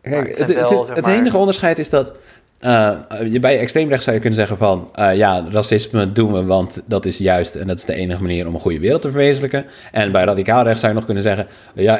[0.01, 2.13] Kijk, het het, zijn het, wel, het- zeg het maar- enige onderscheid is dat
[2.59, 2.91] eh,
[3.25, 7.05] je bij extreemrechts zou je kunnen zeggen van eh, ja, racisme doen we, want dat
[7.05, 9.65] is juist en dat is de enige manier om een goede wereld te verwezenlijken.
[9.91, 11.99] En bij radicaal rechts zou je nog kunnen zeggen ja,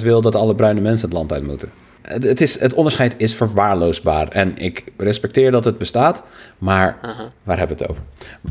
[0.00, 1.70] 51% wil dat alle bruine mensen het land uit moeten.
[2.02, 6.24] Het, het, is, het onderscheid is verwaarloosbaar en ik respecteer dat het bestaat,
[6.58, 6.98] maar
[7.42, 8.02] waar hebben we het over?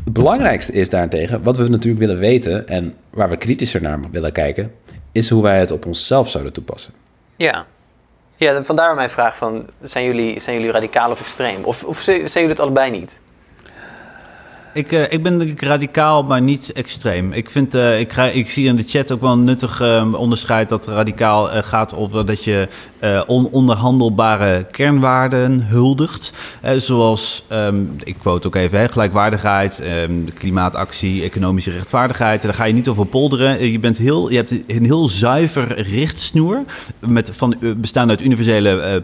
[0.03, 4.31] Het belangrijkste is daarentegen, wat we natuurlijk willen weten en waar we kritischer naar willen
[4.31, 4.71] kijken,
[5.11, 6.93] is hoe wij het op onszelf zouden toepassen.
[7.35, 7.65] ja.
[8.39, 11.63] Ja, vandaar mijn vraag van, zijn jullie, zijn jullie radicaal of extreem?
[11.63, 13.19] Of, of zijn zijn jullie het allebei niet?
[14.73, 17.33] Ik, eh, ik ben radicaal, maar niet extreem.
[17.33, 20.69] Ik, vind, eh, ik, ik zie in de chat ook wel een nuttig eh, onderscheid
[20.69, 22.67] dat radicaal eh, gaat op dat je
[23.27, 26.33] ononderhandelbare kernwaarden huldigt.
[26.77, 32.41] Zoals, ehm, ik quote ook even, gelijkwaardigheid, ehm, klimaatactie, economische rechtvaardigheid.
[32.41, 33.71] Daar ga je niet over polderen.
[33.71, 36.63] Je, bent heel, je hebt een heel zuiver richtsnoer
[36.99, 39.03] met, van, bestaande uit universele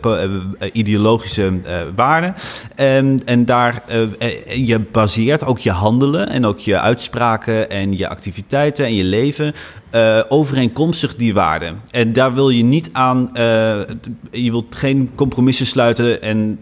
[0.71, 1.53] ideologische
[1.95, 2.35] waarden.
[2.75, 3.83] En, daar
[4.55, 9.53] je baseert ook je handelen en ook je uitspraken en je activiteiten en je leven
[9.89, 11.81] eh, overeenkomstig die waarden.
[11.91, 13.43] En daar wil je niet aan, eh,
[14.31, 16.59] je wilt geen compromissen sluiten en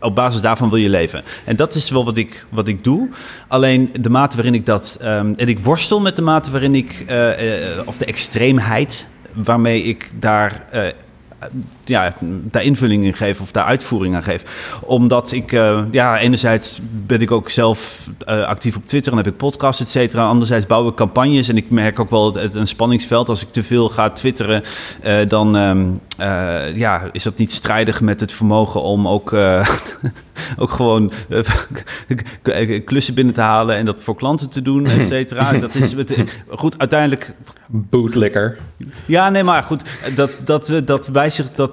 [0.00, 1.22] op basis daarvan wil je leven.
[1.44, 3.08] En dat is wel wat ik, wat ik doe.
[3.48, 4.98] Alleen de mate waarin ik dat.
[5.00, 7.04] ehm, en ik worstel met de mate waarin ik.
[7.06, 7.26] eh,
[7.84, 10.64] of de extreemheid waarmee ik daar.
[11.84, 14.42] Ja, daar invulling in geef of daar uitvoering aan geef.
[14.80, 19.26] Omdat ik, eh, ja, enerzijds ben ik ook zelf eh, actief op Twitter en heb
[19.26, 20.26] ik podcasts, et cetera.
[20.26, 23.28] Anderzijds bouw ik campagnes en ik merk ook wel het, het- een spanningsveld.
[23.28, 24.62] Als ik te veel ga twitteren,
[25.02, 25.86] eh, dan ehm,
[26.18, 29.32] eh, ja, is dat niet strijdig met het vermogen om ook...
[30.58, 31.12] ook gewoon
[32.84, 35.52] klussen binnen te halen en dat voor klanten te doen, et cetera.
[35.62, 35.94] Dat is
[36.48, 36.78] goed.
[36.78, 37.32] Uiteindelijk
[37.74, 38.58] Bootlicker.
[39.06, 39.82] ja, nee, maar goed,
[40.16, 41.71] dat, dat, dat wijzigt, dat,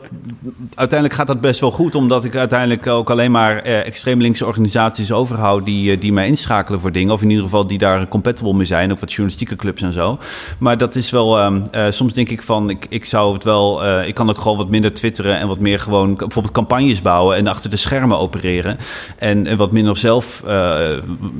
[0.75, 4.45] uiteindelijk gaat dat best wel goed, omdat ik uiteindelijk ook alleen maar eh, extreem linkse
[4.45, 8.07] organisaties overhoud die, eh, die mij inschakelen voor dingen, of in ieder geval die daar
[8.07, 10.17] compatible mee zijn, ook wat journalistieke clubs en zo.
[10.57, 13.83] Maar dat is wel, ehm, eh, soms denk ik van, ik, ik zou het wel,
[13.83, 17.37] eh, ik kan ook gewoon wat minder twitteren en wat meer gewoon bijvoorbeeld campagnes bouwen
[17.37, 18.77] en achter de schermen opereren
[19.17, 20.97] en, en wat minder zelf, eh,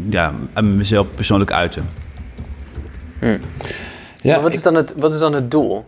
[0.10, 1.86] ja, mezelf persoonlijk uiten.
[4.22, 5.86] Ja, maar wat is, dan het, wat is dan het doel?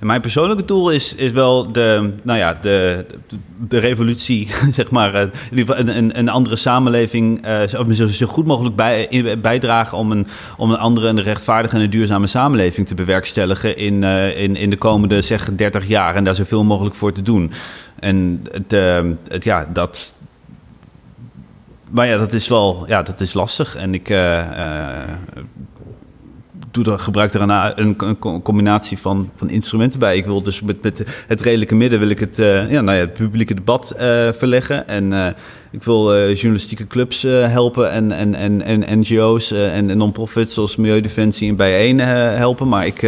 [0.00, 3.04] Mijn persoonlijke doel is, is wel de, nou ja, de,
[3.68, 5.14] de revolutie, zeg maar.
[5.14, 5.28] eh,
[5.66, 10.76] Een, een, andere samenleving, eh, zo, zo, goed mogelijk bij, bijdragen om een, om een
[10.76, 15.54] andere rechtvaardige en een duurzame samenleving te bewerkstelligen in, eh, in, in de komende, zeg,
[15.54, 16.14] 30 jaar.
[16.14, 17.52] En daar zoveel mogelijk voor te doen.
[17.98, 20.12] En het, eh, het, ja, dat.
[21.90, 23.76] Maar ja, dat is wel, ja, dat is lastig.
[23.76, 24.08] En ik,
[26.70, 30.16] doe er, gebruik er een, een, een co- combinatie van, van instrumenten bij.
[30.16, 33.04] Ik wil dus met, met het redelijke midden wil ik het, eh, ja, nou ja,
[33.04, 34.88] het publieke debat eh, verleggen.
[34.88, 35.32] En eh,
[35.70, 41.48] ik wil journalistieke clubs helpen en, en, en, en NGO's en, en non-profits zoals Milieudefensie
[41.48, 42.68] en Bijeen helpen.
[42.68, 43.00] Maar ik...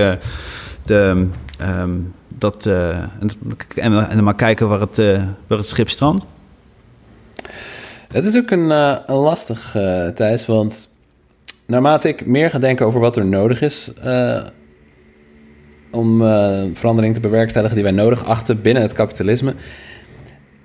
[0.85, 1.99] de, ehm,
[2.39, 3.31] dat, en,
[3.75, 4.97] en, en maar kijken waar het,
[5.47, 6.25] waar het schip strandt.
[8.09, 8.67] Het is ook een,
[9.07, 9.77] lastig,
[10.15, 10.92] Thijs, want
[11.73, 14.45] naarmate ik meer ga denken over wat er nodig is eh,
[15.91, 19.55] om eh, verandering te bewerkstelligen die wij nodig achten binnen het kapitalisme.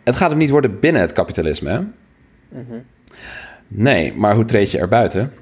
[0.04, 1.80] Het gaat hem niet worden binnen het kapitalisme, hè?
[3.67, 5.34] Nee, maar hoe treed je er buiten?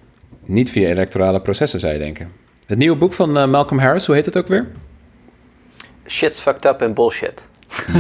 [0.45, 2.32] Niet via electorale processen, zou je denken.
[2.65, 4.67] Het nieuwe boek van eh, Malcolm Harris, hoe heet het ook weer?
[6.08, 7.47] Shit's fucked up en bullshit.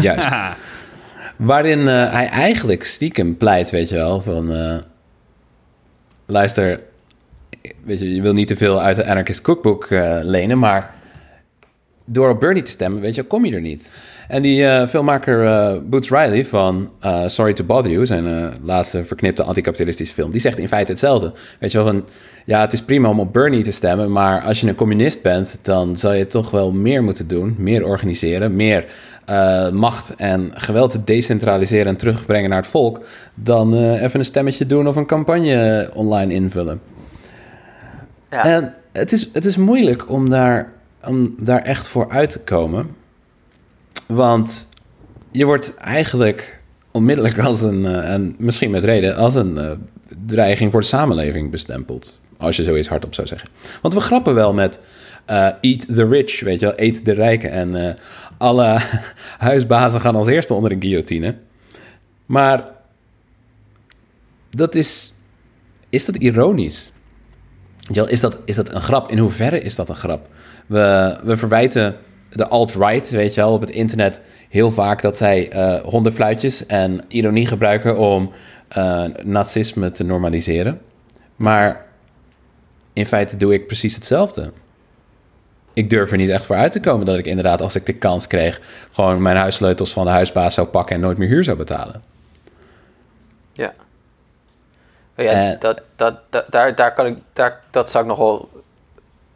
[0.01, 0.29] Juist.
[1.35, 4.51] Waarin eh, hij eigenlijk stiekem pleit, weet je wel, van...
[4.51, 4.77] eh,
[6.25, 6.81] luister,
[7.83, 10.93] weet je, je wil niet te veel uit de Anarchist Cookbook eh, lenen, maar
[12.05, 13.91] door op Bernie te stemmen, weet je, kom je er niet.
[14.27, 16.91] En die eh, filmmaker eh, Boots Riley van
[17.25, 21.33] Sorry to Bother You, zijn laatste verknipte anticapitalistische film, die zegt in feite hetzelfde.
[21.59, 22.03] Weet je wel,
[22.45, 25.59] ja, het is prima om op Bernie te stemmen, maar als je een communist bent,
[25.61, 28.85] dan zal je toch wel meer moeten doen, meer organiseren, meer
[29.73, 33.01] macht en geweld decentraliseren en terugbrengen naar het volk,
[33.35, 36.81] dan even een stemmetje doen of een campagne online invullen.
[38.43, 42.95] En het is, het is moeilijk om daar, om daar echt voor uit te komen.
[44.07, 44.69] Want
[45.31, 49.71] je wordt eigenlijk onmiddellijk als een, eh, en misschien met reden, als een eh,
[50.25, 52.19] dreiging voor de samenleving bestempeld.
[52.37, 53.49] Als je zoiets hardop zou zeggen.
[53.81, 54.79] Want we grappen wel met
[55.25, 57.51] eh, eat the rich, weet je wel, eet de rijken.
[57.51, 57.97] En
[58.37, 58.79] alle
[59.37, 61.35] huisbazen gaan als eerste onder de guillotine.
[62.25, 62.67] Maar
[64.49, 65.13] dat is,
[65.89, 66.91] is dat ironisch?
[67.91, 69.11] Is dat, is dat een grap?
[69.11, 70.27] In hoeverre is dat een grap?
[70.65, 71.95] We, we verwijten
[72.31, 77.01] de alt-right, weet je wel, op het internet heel vaak dat zij eh hondenfluitjes en
[77.07, 78.31] ironie gebruiken om
[78.67, 80.81] eh, nazisme te normaliseren.
[81.35, 81.85] Maar
[82.93, 84.51] in feite doe ik precies hetzelfde.
[85.73, 87.93] Ik durf er niet echt voor uit te komen dat ik inderdaad, als ik de
[87.93, 91.57] kans kreeg, gewoon mijn huissleutels van de huisbaas zou pakken en nooit meer huur zou
[91.57, 92.01] betalen.
[93.53, 93.73] Ja.
[95.15, 95.59] Maar ja, Eh.
[95.59, 98.49] dat, dat, dat, daar, daar kan ik, daar, dat zou ik nog wel,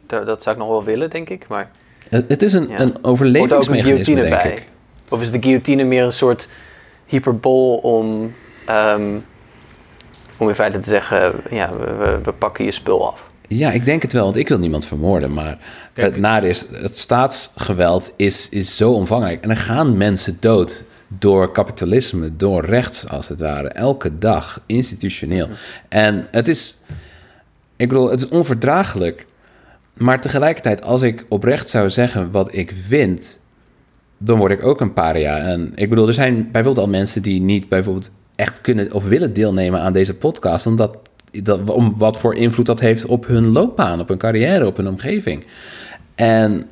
[0.06, 1.48] daar, dat zou ik nog wel willen, denk ik.
[1.48, 1.70] Maar
[2.08, 2.80] Het, is een, Ja.
[2.80, 4.52] een er overlevingsmechanisme, denk bij?
[4.52, 4.64] ik.
[5.08, 6.48] Of is de guillotine meer een soort
[7.06, 8.34] hyperbol om,
[8.66, 9.16] ehm,
[10.36, 13.28] om in feite te zeggen, ja, we, we, we pakken je spul af.
[13.48, 15.32] Ja, ik denk het wel, want ik wil niemand vermoorden.
[15.32, 15.58] Maar
[15.92, 16.12] Kijk.
[16.12, 19.42] het nare is, het staatsgeweld is, is zo omvangrijk.
[19.42, 20.84] En er gaan mensen dood
[21.18, 23.68] door kapitalisme, door rechts als het ware.
[23.68, 25.48] Elke dag, institutioneel.
[25.88, 26.78] En het is,
[27.76, 29.26] ik bedoel, het is onverdraaglijk.
[29.92, 33.40] Maar tegelijkertijd, als ik oprecht zou zeggen wat ik vind,
[34.18, 35.38] dan word ik ook een paria.
[35.38, 39.32] En ik bedoel, er zijn bijvoorbeeld al mensen die niet bijvoorbeeld echt kunnen of willen
[39.32, 40.96] deelnemen aan deze podcast, omdat
[41.42, 44.88] dat, om wat voor invloed dat heeft op hun loopbaan, op hun carrière, op hun
[44.88, 45.44] omgeving.
[46.14, 46.66] En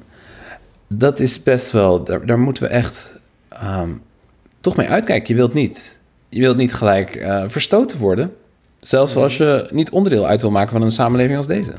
[0.87, 3.15] dat is best wel, daar, daar moeten we echt
[3.49, 3.91] ehm,
[4.69, 5.29] toch mee uitkijken.
[5.29, 8.33] Je wilt niet, je wilt niet gelijk eh, verstoten worden,
[8.81, 11.73] zelfs als je niet onderdeel uit wil maken van een samenleving als deze.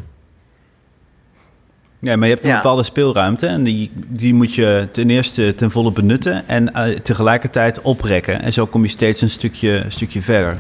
[2.02, 2.56] Ja, maar je hebt een Ja.
[2.56, 7.82] bepaalde speelruimte en die, die moet je ten eerste ten volle benutten en eh, tegelijkertijd
[7.82, 8.42] oprekken.
[8.42, 10.58] En zo kom je steeds een stukje, een stukje verder.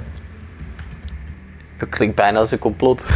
[1.79, 3.09] Dat klinkt bijna als een complot.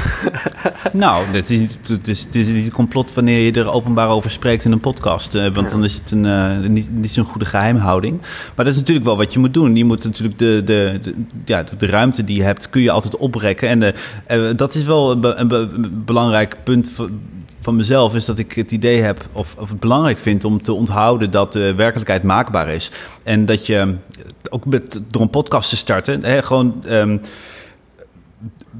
[0.91, 4.07] Nou, het is, niet- het, is, het is niet een complot wanneer je er openbaar
[4.07, 5.35] over spreekt in een podcast.
[5.35, 8.21] eh, want dan is het een, eh, niet, niet zo'n goede geheimhouding.
[8.55, 9.75] Maar dat is natuurlijk wel wat je moet doen.
[9.75, 11.13] Je moet natuurlijk de, de, de,
[11.45, 13.69] ja, de, de ruimte die je hebt, kun je altijd oprekken.
[13.69, 13.93] En
[14.25, 17.19] eh, dat is wel een, be- een, be- een belangrijk punt van,
[17.61, 18.15] van mezelf.
[18.15, 21.53] Is dat ik het idee heb, of, of het belangrijk vind om te onthouden dat
[21.53, 22.91] de werkelijkheid maakbaar is.
[23.23, 23.95] En dat je
[24.49, 26.83] ook met, door een podcast te starten, hè, gewoon.
[26.85, 27.17] ehm,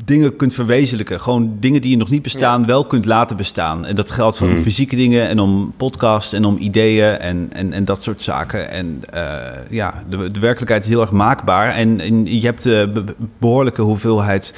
[0.05, 1.21] dingen kunt verwezenlijken.
[1.21, 3.85] Gewoon dingen die je nog niet bestaan, wel kunt laten bestaan.
[3.85, 4.61] En dat geldt voor Hmm.
[4.61, 8.69] fysieke dingen en om podcasts en om ideeën en, en, en dat soort zaken.
[8.69, 9.35] En eh,
[9.69, 11.75] ja, de, de werkelijkheid is heel erg maakbaar.
[11.75, 14.53] En, en je hebt be- behoorlijke hoeveelheid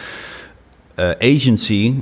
[0.96, 1.94] eh, agency,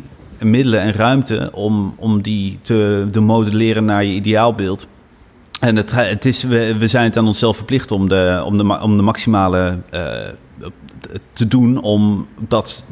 [0.41, 4.87] middelen en ruimte om, om die te, te modelleren naar je ideaalbeeld.
[5.59, 8.79] En het, het is, we, we zijn het aan onszelf verplicht om de, om de,
[8.81, 10.01] om de maximale eh,
[11.33, 12.83] te doen om dat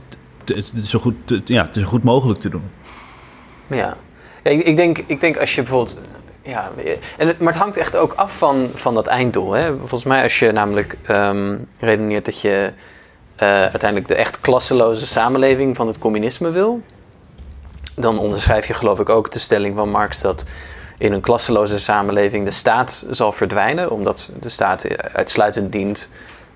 [0.84, 2.64] zo goed, ja, zo goed mogelijk te doen.
[3.68, 3.98] Ja,
[4.44, 6.00] ja ik, denk, ik denk als je bijvoorbeeld.
[6.44, 6.72] Ja,
[7.18, 9.52] en het, maar het hangt echt ook af van, van dat einddoel.
[9.52, 9.78] Hè?
[9.78, 12.72] Volgens mij, als je namelijk ehm, redeneert dat je
[13.36, 16.82] eh, uiteindelijk de echt klasseloze samenleving van het communisme wil,
[17.96, 20.46] dan onderschrijf je geloof ik ook de stelling van Marx dat
[20.98, 26.10] in een klasseloze samenleving de staat zal verdwijnen, omdat de staat uitsluitend dient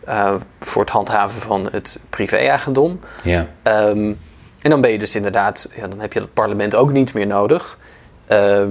[0.06, 3.00] eh, voor het handhaven van het privé-eigendom.
[3.24, 3.48] Ja.
[3.62, 4.14] Ehm,
[4.62, 7.28] en dan ben je dus inderdaad, ja, dan heb je het parlement ook niet meer
[7.28, 7.78] nodig.
[8.28, 8.70] Ehm,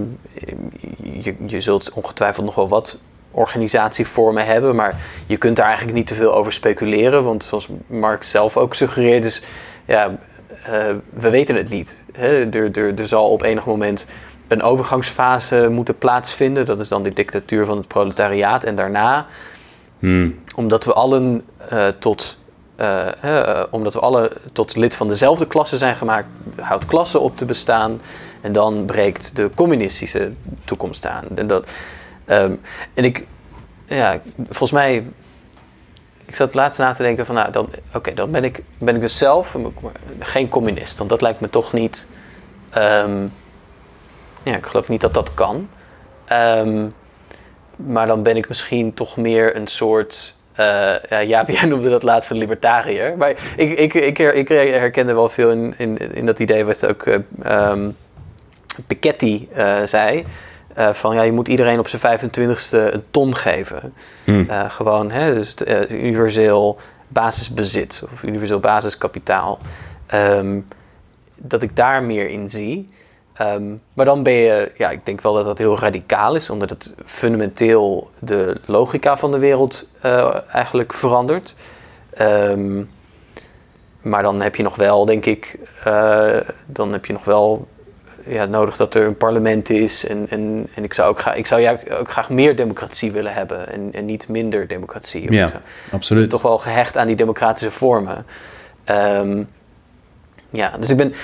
[1.02, 2.98] je, je zult ongetwijfeld nog wel wat
[3.30, 8.22] organisatievormen hebben, maar je kunt daar eigenlijk niet te veel over speculeren, want zoals Mark
[8.22, 9.42] zelf ook suggereert, is
[9.84, 10.16] ja,
[10.64, 12.04] eh, we weten het niet.
[12.12, 12.50] Hè?
[12.50, 14.06] Er, er, er zal op enig moment
[14.48, 19.26] een overgangsfase moeten plaatsvinden, dat is dan de dictatuur van het proletariaat, en daarna
[19.98, 20.38] Hmm.
[20.54, 22.38] omdat we allen eh, tot
[22.76, 26.26] eh, eh, omdat we alle tot lid van dezelfde klasse zijn gemaakt,
[26.60, 28.00] houdt klasse op te bestaan.
[28.40, 30.32] En dan breekt de communistische
[30.64, 31.24] toekomst aan.
[31.34, 31.70] En, dat,
[32.24, 32.56] ehm,
[32.94, 33.26] en ik,
[33.86, 35.06] ja, volgens mij,
[36.24, 39.00] ik zat laatst na te denken van, nou, dan, oké, dan ben ik, ben ik
[39.00, 39.56] dus zelf
[40.18, 40.98] geen communist.
[40.98, 42.08] Want dat lijkt me toch niet,
[42.70, 43.26] ehm,
[44.42, 45.68] ja, ik geloof niet dat dat kan.
[46.24, 46.86] Ehm,
[47.76, 50.34] maar dan ben ik misschien toch meer een soort.
[50.54, 53.16] eh ja, jij noemde dat laatste libertariër.
[53.16, 57.06] Maar ik, ik, ik, ik herkende wel veel in, in, in dat idee wat ook
[57.42, 57.90] ehm,
[58.86, 60.24] Piketty eh, zei.
[60.92, 63.94] Van ja, je moet iedereen op zijn 25ste een ton geven.
[64.24, 64.48] Hmm.
[64.68, 65.54] Gewoon, hè, dus
[65.88, 69.58] universeel basisbezit of universeel basiskapitaal.
[70.06, 70.60] Ehm,
[71.36, 72.88] dat ik daar meer in zie.
[73.34, 76.70] Ehm, maar dan ben je, ja, ik denk wel dat dat heel radicaal is, omdat
[76.70, 81.54] het fundamenteel de logica van de wereld eh, eigenlijk verandert.
[82.10, 82.82] Ehm,
[84.02, 87.68] maar dan heb je nog wel, denk ik, eh, dan heb je nog wel
[88.26, 90.06] ja, nodig dat er een parlement is.
[90.06, 93.32] En, en, en ik zou ook graag, ik zou ja, ook graag meer democratie willen
[93.32, 95.32] hebben en, en niet minder democratie.
[95.32, 95.56] Ja, Zo
[95.92, 96.30] absoluut.
[96.30, 98.26] toch wel gehecht aan die democratische vormen.
[98.84, 99.42] Ehm,
[100.50, 101.14] ja, dus ik ben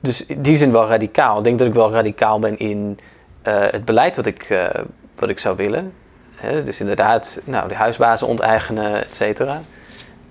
[0.00, 1.38] dus in die zin wel radicaal.
[1.38, 2.98] Ik denk dat ik wel radicaal ben in
[3.42, 4.66] eh, het beleid wat ik, eh,
[5.18, 5.92] wat ik zou willen.
[6.64, 9.60] Dus inderdaad, nou, de huisbazen onteigenen, et cetera.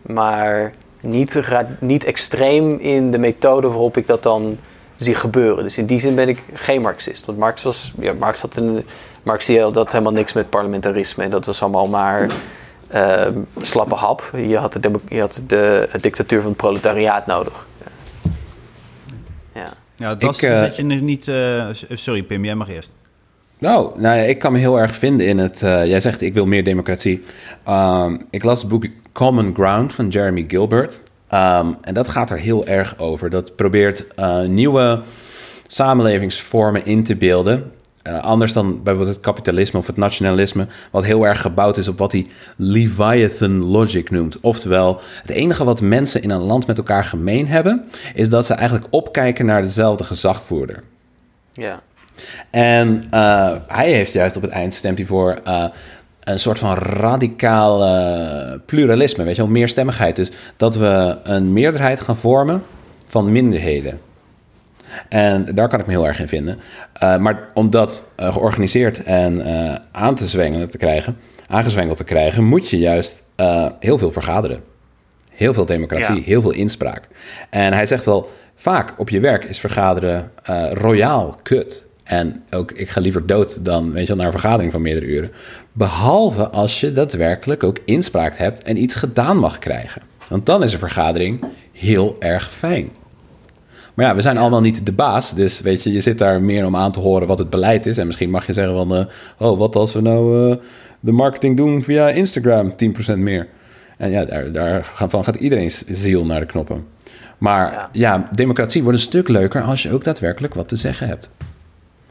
[0.02, 1.42] Maar niet,
[1.80, 4.58] niet extreem in de methode waarop ik dat dan
[4.96, 5.64] zie gebeuren.
[5.64, 7.26] Dus in die zin ben ik geen Marxist.
[7.26, 8.86] Want Marx was, ja, Marx had een,
[9.24, 11.24] Marx had helemaal niks met parlementarisme.
[11.24, 12.28] En dat was allemaal maar
[12.88, 14.32] ehm, slappe hap.
[14.36, 17.67] Je had, de, je had de dictatuur van het proletariaat nodig.
[19.98, 20.16] Ja.
[20.16, 21.28] Dat Ik, eh, zet je nu niet...
[21.28, 22.90] eh, sorry Pim, jij mag eerst.
[23.60, 25.62] Nou, nou ja, ik kan me heel erg vinden in het.
[25.64, 27.24] eh, jij zegt ik wil meer democratie.
[27.64, 31.02] Ehm, ik las het boek Common Ground van Jeremy Gilbert.
[31.28, 33.30] Ehm, en dat gaat er heel erg over.
[33.30, 34.06] Dat probeert
[34.48, 35.02] nieuwe
[35.68, 37.72] samenlevingsvormen in te beelden.
[38.08, 41.98] Eh, anders dan bijvoorbeeld het kapitalisme of het nationalisme, wat heel erg gebouwd is op
[41.98, 44.40] wat hij Leviathan logic noemt.
[44.40, 48.54] Oftewel, het enige wat mensen in een land met elkaar gemeen hebben, is dat ze
[48.54, 50.84] eigenlijk opkijken naar dezelfde gezagvoerder.
[51.54, 51.82] ja.
[52.52, 55.66] En eh, hij heeft juist op het eind stemt hij voor eh,
[56.20, 57.80] een soort van radicaal
[58.66, 60.16] pluralisme, weet je wel, meerstemmigheid.
[60.16, 62.64] Dus dat we een meerderheid gaan vormen
[63.06, 64.00] van minderheden.
[65.10, 66.60] En daar kan ik me heel erg in vinden.
[66.94, 72.04] Eh, maar om dat eh, georganiseerd en eh, aan te zwengelen te krijgen, aangezwengeld te
[72.04, 73.24] krijgen, moet je juist
[73.80, 74.64] heel veel vergaderen.
[75.32, 76.22] Heel veel democratie, Ja.
[76.22, 77.08] heel veel inspraak.
[77.50, 80.32] En hij zegt wel, vaak op je werk is vergaderen
[80.72, 81.88] royaal kut.
[82.04, 85.06] En ook, ik ga liever dood dan, weet je wel, naar een vergadering van meerdere
[85.06, 85.32] uren.
[85.72, 90.02] Behalve als je daadwerkelijk ook inspraak hebt en iets gedaan mag krijgen.
[90.28, 92.90] Want dan is een vergadering heel erg fijn.
[93.98, 95.34] Maar ja, we zijn allemaal niet de baas.
[95.34, 97.98] Dus weet je, je zit daar meer om aan te horen wat het beleid is.
[97.98, 98.96] En misschien mag je zeggen van...
[98.96, 99.06] eh,
[99.38, 100.58] oh, wat als we nou eh,
[101.00, 102.74] de marketing doen via Instagram?
[103.16, 103.48] 10% meer.
[103.98, 106.86] En ja, daar, daar gaan- van gaat iedereen's ziel naar de knoppen.
[107.38, 107.90] Maar Ja.
[107.92, 108.28] ja.
[108.32, 109.62] democratie wordt een stuk leuker...
[109.62, 111.30] als je ook daadwerkelijk wat te zeggen hebt.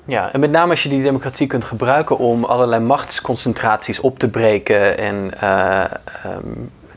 [0.04, 4.28] Ja, en met name als je die democratie kunt gebruiken om allerlei machtsconcentraties op te
[4.28, 5.84] breken en eh,
[6.24, 6.48] ehm,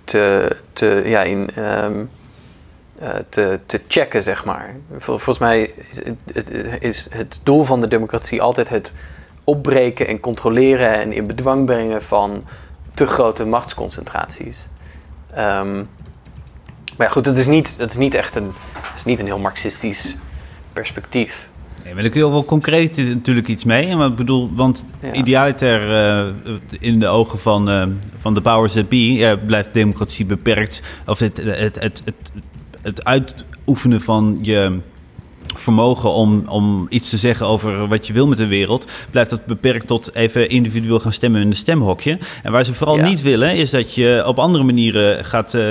[0.04, 2.00] te, te, ja, in, ehm, eh,
[3.30, 4.76] te, te checken, zeg maar.
[4.92, 6.02] Vol- Volgens mij is
[6.34, 8.94] het, is het doel van de democratie altijd het
[9.44, 12.44] opbreken en controleren en in bedwang brengen van
[12.94, 14.68] te grote machtsconcentraties.
[15.34, 15.76] Ehm,
[16.98, 19.26] maar ja, goed, het is niet, het is niet echt een, het is niet een
[19.26, 20.18] heel marxistisch
[20.74, 21.48] perspectief.
[21.84, 23.96] Nee, maar daar kun je wel concreet natuurlijk iets mee.
[23.96, 25.12] Want bedoel, want Ja.
[25.14, 26.34] idealiter eh,
[26.80, 27.88] in de ogen van, eh,
[28.22, 30.82] van de powers that be eh, blijft democratie beperkt.
[31.06, 32.14] Of het, het, het, het,
[32.82, 34.80] het, uitoefenen van je
[35.56, 39.46] vermogen om, om iets te zeggen over wat je wil met de wereld, blijft dat
[39.46, 42.18] beperkt tot even individueel gaan stemmen in een stemhokje.
[42.44, 43.06] En waar ze vooral Ja.
[43.08, 45.64] niet willen, is dat je op andere manieren gaat, eh,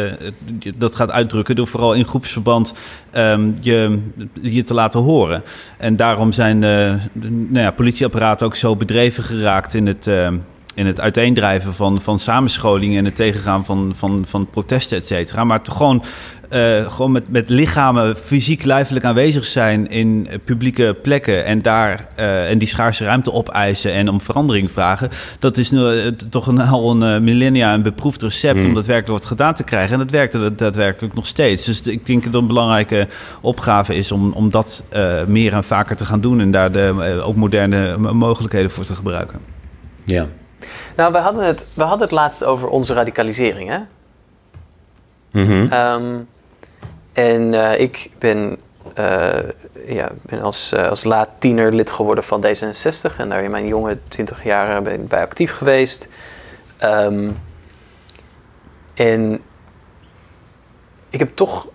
[0.75, 2.73] dat gaat uitdrukken door vooral in groepsverband
[3.11, 3.99] ehm, je,
[4.43, 5.43] je te laten horen.
[5.77, 10.07] En daarom zijn eh, de nou ja, politieapparaten ook zo bedreven geraakt in het.
[10.07, 10.29] eh,
[10.75, 15.45] in het uiteendrijven van, van samenscholingen en het tegengaan van, van, van protesten, et cetera.
[15.45, 16.03] Maar toch gewoon,
[16.49, 22.07] eh, gewoon met, met lichamen fysiek lijfelijk aanwezig zijn in eh, publieke plekken en daar
[22.17, 25.11] eh, en die schaarse ruimte opeisen en om verandering vragen.
[25.39, 29.55] Dat is nu, toch een, al een millennia een beproefd recept om daadwerkelijk wat gedaan
[29.55, 29.93] te krijgen.
[29.93, 31.65] En dat werkte dat daadwerkelijk nog steeds.
[31.65, 33.09] Dus ik denk dat het een belangrijke
[33.41, 37.21] opgave is om, om dat eh, meer en vaker te gaan doen en daar de,
[37.25, 39.41] ook moderne mogelijkheden voor te gebruiken.
[40.05, 40.27] Ja.
[40.97, 43.79] Nou, we hadden het, we hadden het laatst over onze radicalisering, hè?
[45.31, 45.73] Mhm.
[45.73, 46.17] Ehm,
[47.19, 48.57] en eh, ik ben,
[48.95, 49.39] eh,
[49.87, 53.67] ja, ben als, eh, als laat tiener lid geworden van D66 en daar in mijn
[53.67, 56.09] jonge twintig jaar ben ik bij actief geweest.
[56.77, 57.31] Ehm,
[58.95, 59.43] en
[61.11, 61.69] ik heb toch,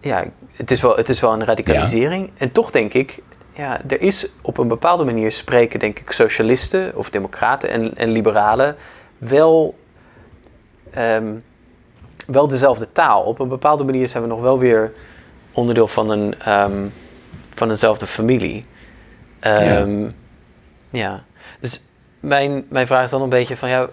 [0.00, 2.30] ja, het is wel, het is wel een radicalisering.
[2.36, 3.18] En toch denk ik,
[3.52, 8.10] ja, er is op een bepaalde manier spreken, denk ik, socialisten of democraten en, en
[8.10, 8.76] liberalen
[9.18, 9.78] wel
[10.90, 11.36] ehm,
[12.30, 13.22] wel dezelfde taal.
[13.22, 14.92] Op een bepaalde manier zijn we nog wel weer
[15.52, 16.86] onderdeel van, een, ehm,
[17.50, 18.66] van eenzelfde familie.
[19.40, 20.10] Ehm,
[20.90, 21.24] ja.
[21.60, 21.82] Dus
[22.20, 23.88] mijn, mijn vraag is dan een beetje van ja,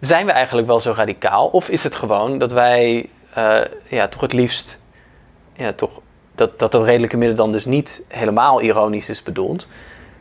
[0.00, 1.46] zijn we eigenlijk wel zo radicaal?
[1.46, 4.78] Of is het gewoon dat wij eh, ja, toch het liefst
[5.56, 5.90] ja, toch,
[6.34, 9.66] dat, dat het redelijke midden dan dus niet helemaal ironisch is bedoeld.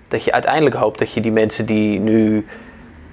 [0.07, 2.45] Dat je uiteindelijk hoopt dat je die mensen die nu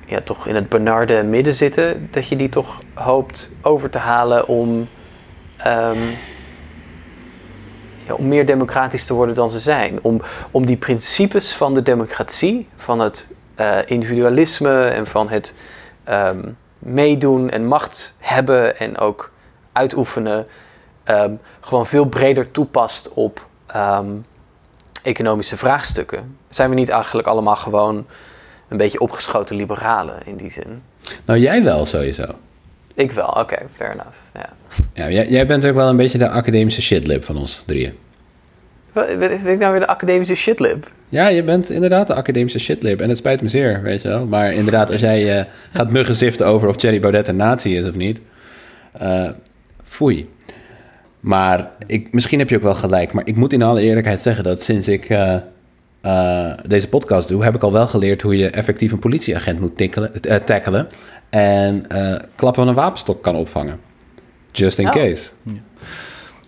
[0.08, 4.48] ja, toch in het benarde midden zitten, dat je die toch hoopt over te halen
[4.48, 4.88] om,
[5.56, 5.98] ehm,
[8.06, 9.98] ja, om meer democratisch te worden dan ze zijn.
[10.02, 15.54] Om, om die principes van de democratie, van het eh, individualisme en van het
[16.04, 16.48] ehm,
[16.78, 19.32] meedoen en macht hebben en ook
[19.72, 20.46] uitoefenen,
[21.04, 23.46] ehm, gewoon veel breder toepast op
[25.02, 26.38] economische vraagstukken.
[26.48, 28.06] Zijn we niet eigenlijk allemaal gewoon
[28.68, 30.82] een beetje opgeschoten liberalen in die zin?
[31.24, 32.24] Nou, jij wel sowieso.
[32.94, 34.16] Ik wel, oké, fair enough.
[34.34, 34.48] Ja.
[34.94, 37.92] Ja, jij, jij bent ook wel een beetje de academische shitlip van ons drieën.
[38.92, 40.92] Wat is ik nou weer de academische shitlib?
[41.08, 43.00] Ja, je bent inderdaad de academische shitlip.
[43.00, 44.26] En het spijt me zeer, weet je wel.
[44.26, 47.88] Maar inderdaad, als jij eh, gaat muggen ziften over of Thierry Baudet een nazi is
[47.88, 48.20] of niet...
[48.92, 49.30] eh
[49.82, 50.30] foei.
[51.20, 53.12] Maar ik, misschien heb je ook wel gelijk.
[53.12, 55.36] Maar ik moet in alle eerlijkheid zeggen dat sinds ik eh,
[56.00, 57.44] eh, deze podcast doe...
[57.44, 60.86] heb ik al wel geleerd hoe je effectief een politieagent moet tikkelen, eh, tackelen...
[61.30, 63.80] en eh, klappen van een wapenstok kan opvangen.
[64.52, 64.92] Just in Oh.
[64.92, 65.30] case.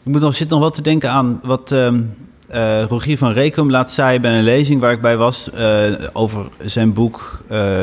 [0.05, 2.01] Ik moet nog, zit nog wel te denken aan wat ehm,
[2.48, 5.51] eh, Rogier van Rekum laatst zei bij een lezing waar ik bij was.
[5.51, 7.80] eh, over zijn boek eh,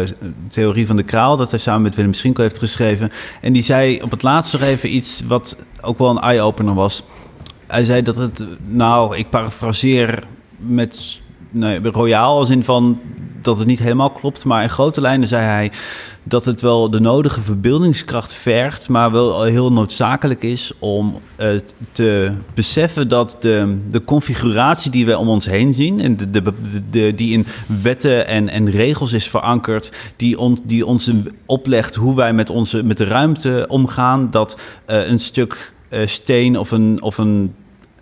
[0.49, 3.11] Theorie van de Kraal, dat hij samen met Willem Schinkel heeft geschreven.
[3.41, 7.03] En die zei op het laatst nog even iets wat ook wel een eye-opener was.
[7.68, 10.24] Hij zei dat het, nou, ik parafraseer
[10.57, 11.20] met
[11.50, 13.00] nee, royaal, als in van
[13.41, 14.45] dat het niet helemaal klopt.
[14.45, 15.72] Maar in grote lijnen zei hij
[16.24, 21.50] dat het wel de nodige verbeeldingskracht vergt, maar wel heel noodzakelijk is om eh,
[21.91, 26.43] te beseffen dat de, de configuratie die we om ons heen zien, en de,
[26.89, 27.45] de, die in
[27.82, 31.12] wetten en, en regels is verankerd, die, die ons
[31.45, 36.58] oplegt hoe wij met, onze, met de ruimte omgaan, dat eh, een stuk eh, steen
[36.58, 37.54] of een, of een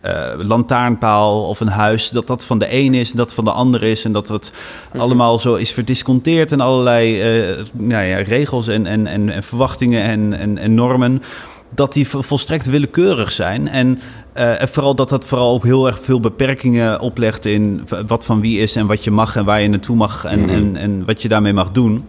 [0.05, 3.51] eh, lantaarnpaal of een huis, dat dat van de een is en dat van de
[3.51, 4.05] ander is.
[4.05, 4.51] En dat het
[4.97, 10.03] allemaal zo is verdisconteerd en allerlei eh, nou ja, regels en, en, en, en verwachtingen
[10.03, 11.21] en, en, en normen.
[11.69, 13.67] dat die vo- volstrekt willekeurig zijn.
[13.67, 13.99] En,
[14.33, 18.41] eh, en vooral dat dat vooral ook heel erg veel beperkingen oplegt in wat van
[18.41, 21.21] wie is en wat je mag en waar je naartoe mag en, en, en wat
[21.21, 22.07] je daarmee mag doen.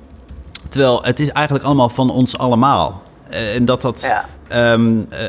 [0.69, 3.03] Terwijl het is eigenlijk allemaal van ons allemaal.
[3.31, 4.25] Eh, en dat, dat, Ja.
[4.49, 5.21] ehm, eh,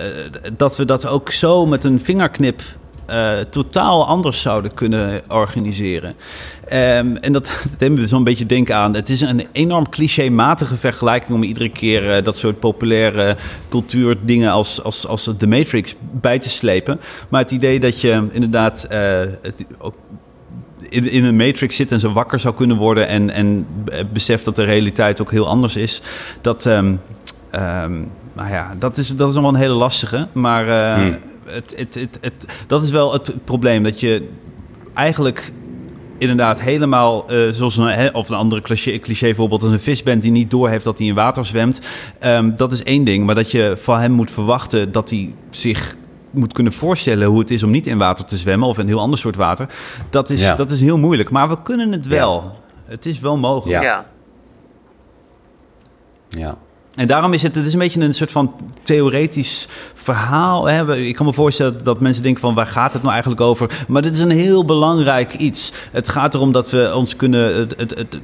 [0.57, 2.61] dat we dat ook zo met een vingerknip
[3.05, 6.15] eh, totaal anders zouden kunnen organiseren.
[6.67, 8.95] Ehm, en dat, dat deed me zo'n beetje denken aan.
[8.95, 13.35] Het is een enorm clichématige vergelijking om iedere keer dat soort populaire
[13.69, 16.99] cultuurdingen als, als, als The Matrix bij te slepen.
[17.29, 19.95] Maar het idee dat je inderdaad het, ook
[20.89, 23.67] in, in een matrix zit en zo wakker zou kunnen worden en, en
[24.13, 26.01] beseft dat de realiteit ook heel anders is.
[26.41, 26.93] Dat, ehm,
[27.51, 27.93] ehm,
[28.33, 30.27] nou ja, dat is, dat is nog wel een hele lastige.
[30.33, 31.17] Maar eh, Hmm.
[31.45, 33.83] het, het, het, het, dat is wel het probleem.
[33.83, 34.29] Dat je
[34.93, 35.51] eigenlijk
[36.17, 40.03] inderdaad helemaal, eh, zoals een, hè, of een andere cliché, cliché voorbeeld, als een vis
[40.03, 41.81] bent die niet doorheeft dat hij in water zwemt.
[42.19, 43.25] Ehm, dat is één ding.
[43.25, 45.95] Maar dat je van hem moet verwachten dat hij zich
[46.31, 48.87] moet kunnen voorstellen hoe het is om niet in water te zwemmen of in een
[48.87, 49.67] heel ander soort water.
[50.09, 50.55] Dat is, Ja.
[50.55, 51.29] dat is heel moeilijk.
[51.29, 52.55] Maar we kunnen het wel.
[52.85, 53.81] Het is wel mogelijk.
[53.83, 54.05] Ja.
[56.29, 56.57] Ja.
[56.97, 60.65] En daarom is het, het is een beetje een soort van theoretisch verhaal.
[60.65, 60.95] Hè.
[60.95, 63.85] Ik kan me voorstellen dat mensen denken van waar gaat het nou eigenlijk over?
[63.87, 65.71] Maar dit is een heel belangrijk iets.
[65.91, 67.55] Het gaat erom dat we ons kunnen...
[67.55, 68.19] Het, het, het-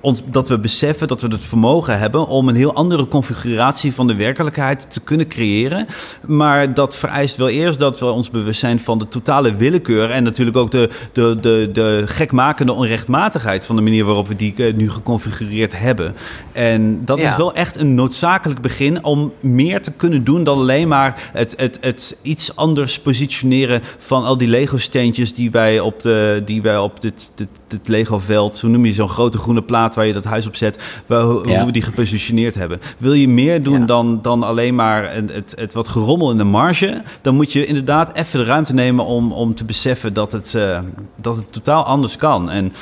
[0.00, 4.06] ons, dat we beseffen dat we het vermogen hebben om een heel andere configuratie van
[4.06, 5.86] de werkelijkheid te kunnen creëren.
[6.26, 10.10] Maar dat vereist wel eerst dat we ons bewust zijn van de totale willekeur.
[10.10, 14.54] En natuurlijk ook de, de, de, de gekmakende onrechtmatigheid van de manier waarop we die
[14.56, 16.14] eh, nu geconfigureerd hebben.
[16.52, 17.30] En dat Ja.
[17.30, 21.54] is wel echt een noodzakelijk begin om meer te kunnen doen dan alleen maar het,
[21.56, 26.78] het, het iets anders positioneren van al die Lego-steentjes die wij op, de, die wij
[26.78, 30.24] op dit, dit, dit Lego-veld, hoe noem je zo'n grote groene plaat waar je dat
[30.24, 31.66] huis op zet, waar, hoe Ja.
[31.66, 32.80] we die gepositioneerd hebben.
[32.98, 33.86] Wil je meer doen Ja.
[33.86, 37.66] dan, dan alleen maar het, het, het wat gerommel in de marge, dan moet je
[37.66, 40.80] inderdaad even de ruimte nemen om, om te beseffen dat het, eh,
[41.16, 42.50] dat het totaal anders kan.
[42.50, 42.72] En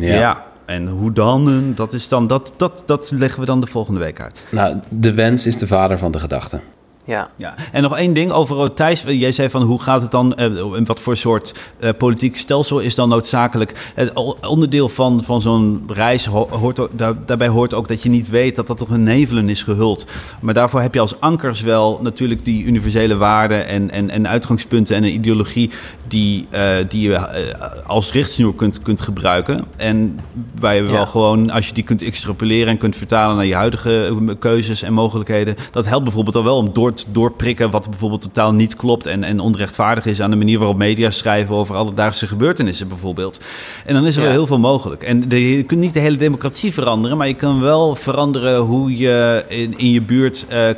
[0.00, 0.14] ja.
[0.14, 0.44] Ja.
[0.64, 1.72] en hoe dan?
[1.74, 4.44] Dat, is dan dat, dat, dat leggen we dan de volgende week uit.
[4.50, 6.60] Nou, de wens is de vader van de gedachte.
[7.06, 7.28] Ja.
[7.36, 9.02] Ja, en nog één ding over eh, Thijs.
[9.06, 12.78] Jij zei van hoe gaat het dan, eh, en wat voor soort eh, politiek stelsel
[12.80, 13.92] is dan noodzakelijk?
[13.94, 18.28] Het onderdeel van, van zo'n reis ho- hoort daar, daarbij hoort ook dat je niet
[18.28, 20.06] weet dat dat toch een nevelen is gehuld.
[20.40, 24.96] Maar daarvoor heb je als ankers wel natuurlijk die universele waarden en, en, en uitgangspunten
[24.96, 25.70] en een ideologie
[26.08, 29.64] die, eh, die je eh, als richtsnoer kunt, kunt gebruiken.
[29.76, 30.18] En
[30.60, 30.90] waar je Ja.
[30.90, 34.82] wel gewoon, als je die kunt extrapoleren en kunt vertalen naar je huidige eh, keuzes
[34.82, 39.06] en mogelijkheden, dat helpt bijvoorbeeld al wel om door doorprikken wat bijvoorbeeld totaal niet klopt
[39.06, 43.40] en, en onrechtvaardig is aan de manier waarop media schrijven over alledaagse gebeurtenissen bijvoorbeeld.
[43.86, 44.26] En dan is er Ja.
[44.26, 45.02] wel heel veel mogelijk.
[45.02, 48.96] En de, je kunt niet de hele democratie veranderen, maar je kan wel veranderen hoe
[48.96, 50.68] je in, in je buurt eh,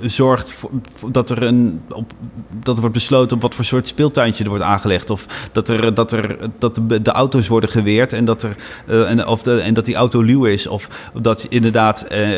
[0.00, 0.70] zorgt voor,
[1.10, 2.12] dat, er een, op,
[2.64, 5.10] dat er wordt besloten op wat voor soort speeltuintje er wordt aangelegd.
[5.10, 8.56] Of dat, er, dat, er, dat de, de auto's worden geweerd en dat, er,
[8.86, 10.66] eh, en, of de, en dat die auto luw is.
[10.66, 10.88] Of
[11.20, 12.28] dat inderdaad eh,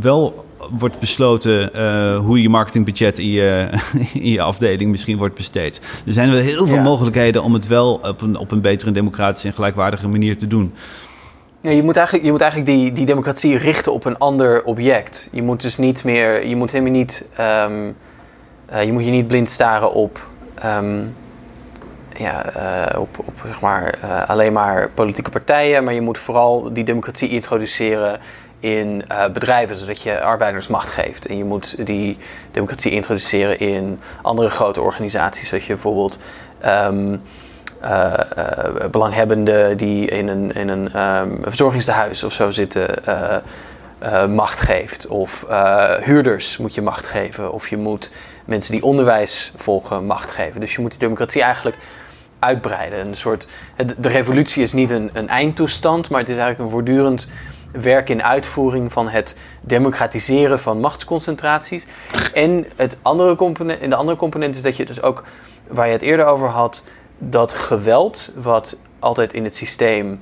[0.00, 0.46] wel
[0.78, 3.68] wordt besloten eh, hoe je marketingbudget in je,
[4.12, 5.80] in je afdeling misschien wordt besteed.
[6.06, 6.82] Er zijn wel heel veel Ja.
[6.82, 10.74] mogelijkheden om het wel op een, op een betere, democratische en gelijkwaardige manier te doen.
[11.60, 15.28] Ja, je moet eigenlijk, je moet eigenlijk die, die democratie richten op een ander object.
[15.32, 17.90] Je moet dus niet meer, je moet helemaal niet, ehm,
[18.66, 21.04] eh, je moet je niet blind staren op, ehm,
[22.16, 26.84] ja, eh, op, op zeg maar, alleen maar politieke partijen, maar je moet vooral die
[26.84, 28.18] democratie introduceren
[28.60, 31.26] in eh, bedrijven, zodat je arbeiders macht geeft.
[31.26, 32.18] En je moet die
[32.50, 36.18] democratie introduceren in andere grote organisaties, zodat je bijvoorbeeld
[36.58, 36.88] eh,
[38.90, 43.02] belanghebbenden die in een, in een ehm, verzorgingstehuis of zo zitten
[44.28, 45.06] macht geeft.
[45.06, 45.46] Of
[46.00, 47.52] huurders moet je macht geven.
[47.52, 48.10] Of je moet
[48.44, 50.60] mensen die onderwijs volgen macht geven.
[50.60, 51.76] Dus je moet die democratie eigenlijk
[52.38, 53.06] uitbreiden.
[53.06, 53.48] Een soort,
[53.98, 57.28] de revolutie is niet een, een eindtoestand, maar het is eigenlijk een voortdurend
[57.72, 61.86] werk in uitvoering van het democratiseren van machtsconcentraties.
[62.34, 65.22] En het andere component, en de andere component is dat je dus ook,
[65.70, 66.84] waar je het eerder over had,
[67.18, 70.20] dat geweld wat altijd in het systeem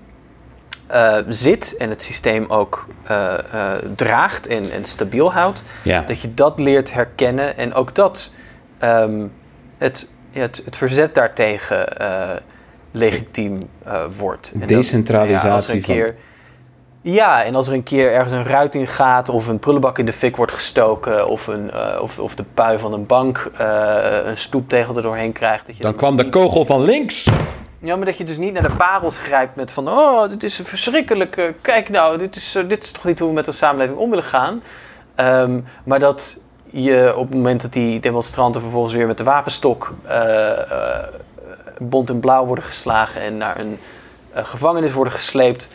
[0.86, 6.02] eh, zit en het systeem ook eh, eh, draagt en, en stabiel houdt, Ja.
[6.02, 8.30] dat je dat leert herkennen en ook dat
[8.78, 9.26] ehm,
[9.78, 11.88] het, het, het verzet daartegen
[12.90, 13.58] legitiem
[14.18, 14.50] wordt.
[14.54, 16.14] En dat, Decentralisatie ja, als een van- keer,
[17.08, 20.06] Ja, en als er een keer ergens een ruit in gaat of een prullenbak in
[20.06, 24.18] de fik wordt gestoken of, een, eh, of, of de pui van een bank eh,
[24.24, 25.66] een stoeptegel er doorheen krijgt.
[25.66, 27.28] Dat je Dan kwam de kogel van links.
[27.78, 29.88] ja, maar dat je dus niet naar de parels grijpt met van...
[29.88, 33.34] oh, dit is verschrikkelijk, eh, kijk nou, dit is, dit is toch niet hoe we
[33.34, 34.62] met de samenleving om willen gaan.
[35.14, 36.40] Ehm, maar dat
[36.70, 39.94] je op het moment dat die demonstranten vervolgens weer met de wapenstok
[41.78, 43.78] bont en blauw worden geslagen en naar een
[44.32, 45.68] gevangenis worden gesleept,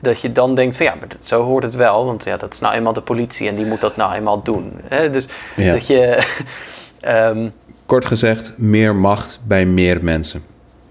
[0.00, 2.58] dat je dan denkt van ja, maar zo hoort het wel, want ja, dat is
[2.60, 4.72] nou eenmaal de politie en die moet dat nou eenmaal doen.
[4.84, 5.10] Hè?
[5.10, 5.26] Dus
[5.56, 5.72] Ja.
[5.72, 6.18] dat je
[7.00, 7.48] ehm,
[7.86, 10.40] Kort gezegd, meer macht bij meer mensen.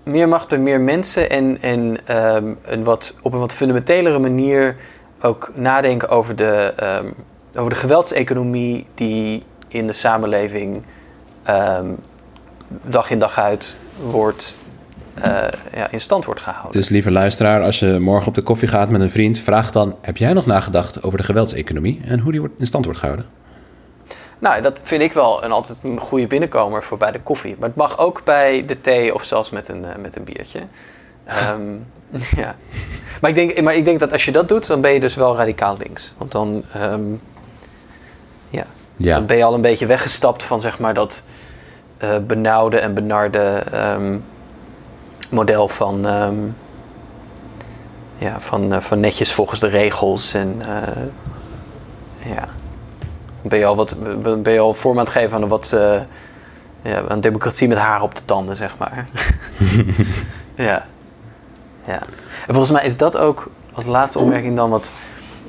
[0.04, 4.76] meer macht bij meer mensen en, en ehm, een wat, op een wat fundamentelere manier
[5.22, 7.06] ook nadenken over de, ehm,
[7.58, 10.84] over de geweldseconomie die in de samenleving
[12.84, 13.78] dag in dag uit
[14.12, 14.56] wordt,
[15.74, 16.72] ja, in stand wordt gehouden.
[16.72, 19.96] Dus lieve luisteraar, als je morgen op de koffie gaat met een vriend, vraag dan:
[20.02, 23.26] heb jij nog nagedacht over de geweldseconomie en hoe die wordt- in stand wordt gehouden?
[24.40, 27.56] Nou, dat vind ik wel een, altijd een goede binnenkomer voor bij de koffie.
[27.60, 30.60] Maar het mag ook bij de thee of zelfs met een, eh, met een biertje.
[31.26, 31.62] Ehm,
[32.42, 32.56] ja.
[33.22, 35.16] maar, ik denk, maar ik denk dat als je dat doet, dan ben je dus
[35.16, 36.14] wel radicaal links.
[36.18, 37.12] Want dan, ehm,
[38.50, 38.64] ja,
[38.96, 41.24] Ja, dan ben je al een beetje weggestapt van zeg maar dat
[41.98, 44.18] eh, benauwde en benarde ehm,
[45.30, 46.36] model van, ehm,
[48.18, 50.34] ja, van, eh, van netjes volgens de regels.
[50.34, 51.04] En eh,
[52.32, 52.48] ja,
[53.42, 53.96] ben je al, wat,
[54.44, 56.02] ben je al vorm aan het geven aan een wat eh,
[56.82, 59.06] ja, aan democratie met haar op de tanden, zeg maar.
[60.56, 60.86] ja.
[61.86, 62.00] ja.
[62.48, 64.92] En volgens mij is dat ook als laatste opmerking dan wat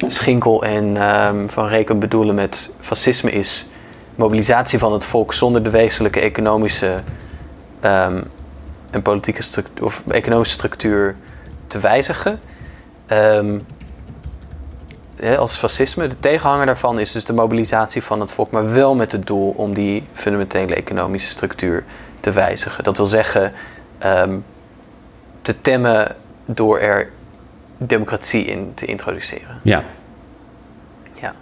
[0.07, 3.67] Schinkel en ehm, Van Reken bedoelen met fascisme is
[4.15, 7.01] mobilisatie van het volk zonder de wezenlijke economische
[7.81, 8.21] ehm,
[8.91, 11.17] en politieke structuur of economische structuur
[11.67, 12.41] te wijzigen.
[13.07, 13.59] Ehm,
[15.39, 19.13] als fascisme, de tegenhanger daarvan is dus de mobilisatie van het volk, maar wel met
[19.13, 21.85] het doel om die fundamentele economische structuur
[22.21, 22.85] te wijzigen.
[22.85, 23.53] Dat wil zeggen,
[23.99, 24.39] ehm,
[25.43, 27.11] te temmen door er
[27.77, 29.61] democratie in te introduceren.
[29.63, 29.85] ja.
[31.21, 31.35] Ja.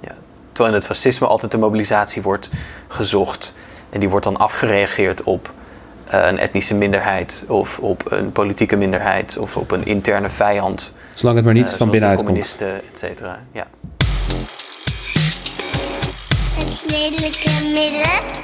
[0.00, 0.14] ja.
[0.52, 2.50] Terwijl in het fascisme altijd de mobilisatie wordt
[2.88, 3.54] gezocht.
[3.90, 5.52] En die wordt dan afgereageerd op
[6.10, 7.44] een etnische minderheid.
[7.48, 9.36] Of op een politieke minderheid.
[9.38, 10.94] Of op een interne vijand.
[11.14, 12.28] Zolang het maar niet eh, van binnenuit komt.
[12.28, 13.38] communisten, et cetera.
[13.52, 13.66] Ja.
[16.56, 18.42] Het redelijke midden.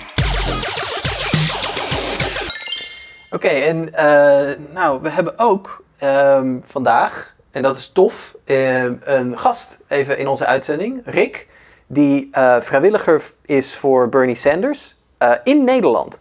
[3.30, 9.38] Oké, en eh, nou, we hebben ook ehm, vandaag, en dat is tof, ehm, een
[9.38, 11.48] gast even in onze uitzending, Rick,
[11.86, 16.20] die eh, vrijwilliger is voor Bernie Sanders eh, in Nederland.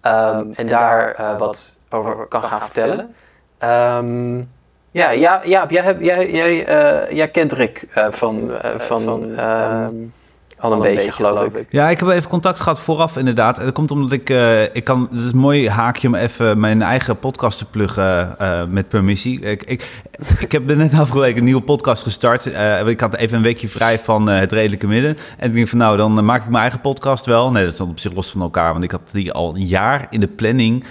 [0.00, 3.14] Ehm, en daar eh, wat over kan gaan vertellen.
[3.58, 4.38] Ehm,
[4.90, 8.50] ja, ja, Jaap, jij, jij, jij, eh, jij kent Rick eh, van,
[10.60, 11.66] eh, al een beetje, geloof ik.
[11.70, 13.58] Ja, ik heb even contact gehad vooraf inderdaad.
[13.58, 16.60] En dat komt omdat ik, eh, ik kan, het is een mooi haakje om even
[16.60, 19.40] mijn eigen podcast te pluggen eh, met permissie.
[19.40, 20.02] Ik, ik,
[20.38, 22.46] ik heb net afgelopen een nieuwe podcast gestart.
[22.46, 25.16] Eh, ik had even een weekje vrij van eh, het redelijke midden.
[25.38, 27.50] En ik denk van nou, dan eh, maak ik mijn eigen podcast wel.
[27.50, 29.66] Nee, dat is dan op zich los van elkaar, want ik had die al een
[29.66, 30.84] jaar in de planning.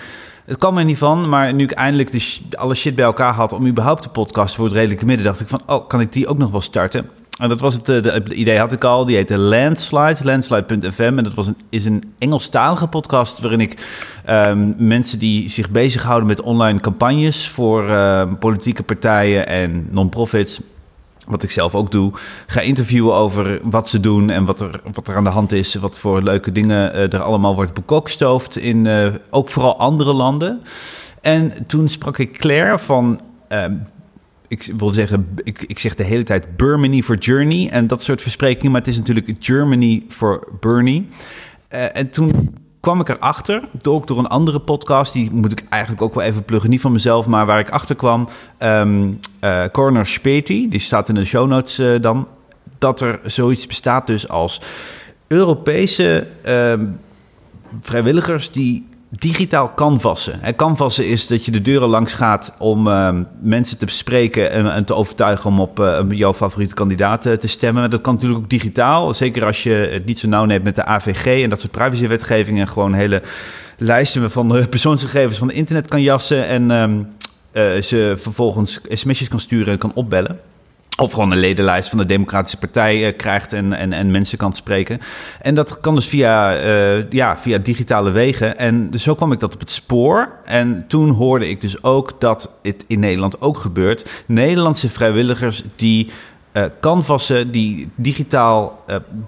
[0.46, 3.34] Het kwam er niet van, maar nu ik eindelijk de sh- alle shit bij elkaar
[3.34, 6.14] had om überhaupt de podcast voor het redelijke midden, dacht ik van, oh, kan ik
[6.14, 7.10] die ook nog wel starten?
[7.40, 9.06] En dat was het, eh, het idee had ik al.
[9.06, 11.14] Die heette Landslide, landslide.fm.
[11.18, 13.88] En dat was een, is een Engelstalige podcast waarin ik
[14.26, 20.60] ehm, mensen die zich bezighouden met online campagnes voor ehm, politieke partijen en non-profits,
[21.26, 22.12] wat ik zelf ook doe,
[22.48, 25.76] ga interviewen over wat ze doen en wat er, wat er aan de hand is.
[25.76, 30.62] Wat voor leuke dingen eh, er allemaal wordt bekokstoofd in eh, ook vooral andere landen.
[31.22, 33.20] En toen sprak ik Claire van...
[33.48, 33.74] ehm,
[34.50, 38.22] ik wil zeggen, ik, ik zeg de hele tijd Bermany for Journey en dat soort
[38.22, 41.08] versprekingen, maar het is natuurlijk Germany for Bernie.
[41.68, 46.02] Eh, en toen kwam ik erachter, ook door een andere podcast, die moet ik eigenlijk
[46.02, 50.08] ook wel even pluggen, niet van mezelf, maar waar ik achter kwam, ehm eh, Corner
[50.08, 52.28] Speti, die staat in de show notes eh, dan,
[52.78, 54.62] dat er zoiets bestaat dus als
[55.28, 56.86] Europese ehm,
[57.82, 60.42] vrijwilligers die digitaal canvassen.
[60.42, 64.86] En canvassen is dat je de deuren langs gaat om ehm, mensen te bespreken en,
[64.86, 67.82] te overtuigen om op eh, jouw favoriete kandidaat eh, te stemmen.
[67.82, 69.14] Maar dat kan natuurlijk ook digitaal.
[69.14, 72.62] Zeker als je het niet zo nauw neemt met de AVG en dat soort privacywetgevingen.
[72.62, 73.22] En gewoon hele
[73.78, 76.48] lijsten van persoonsgegevens van de internet kan jassen.
[76.48, 77.00] En ehm,
[77.52, 80.40] eh, ze vervolgens sms'jes kan sturen en kan opbellen.
[81.00, 84.54] Of gewoon een ledenlijst van de Democratische Partij eh, krijgt en, en, en mensen kan
[84.54, 85.00] spreken.
[85.42, 88.58] En dat kan dus via, eh, ja, via digitale wegen.
[88.58, 90.30] En dus zo kwam ik dat op het spoor.
[90.46, 94.10] En toen hoorde ik dus ook dat het in Nederland ook gebeurt.
[94.26, 96.10] Nederlandse vrijwilligers die
[96.52, 98.86] eh canvassen, die digitaal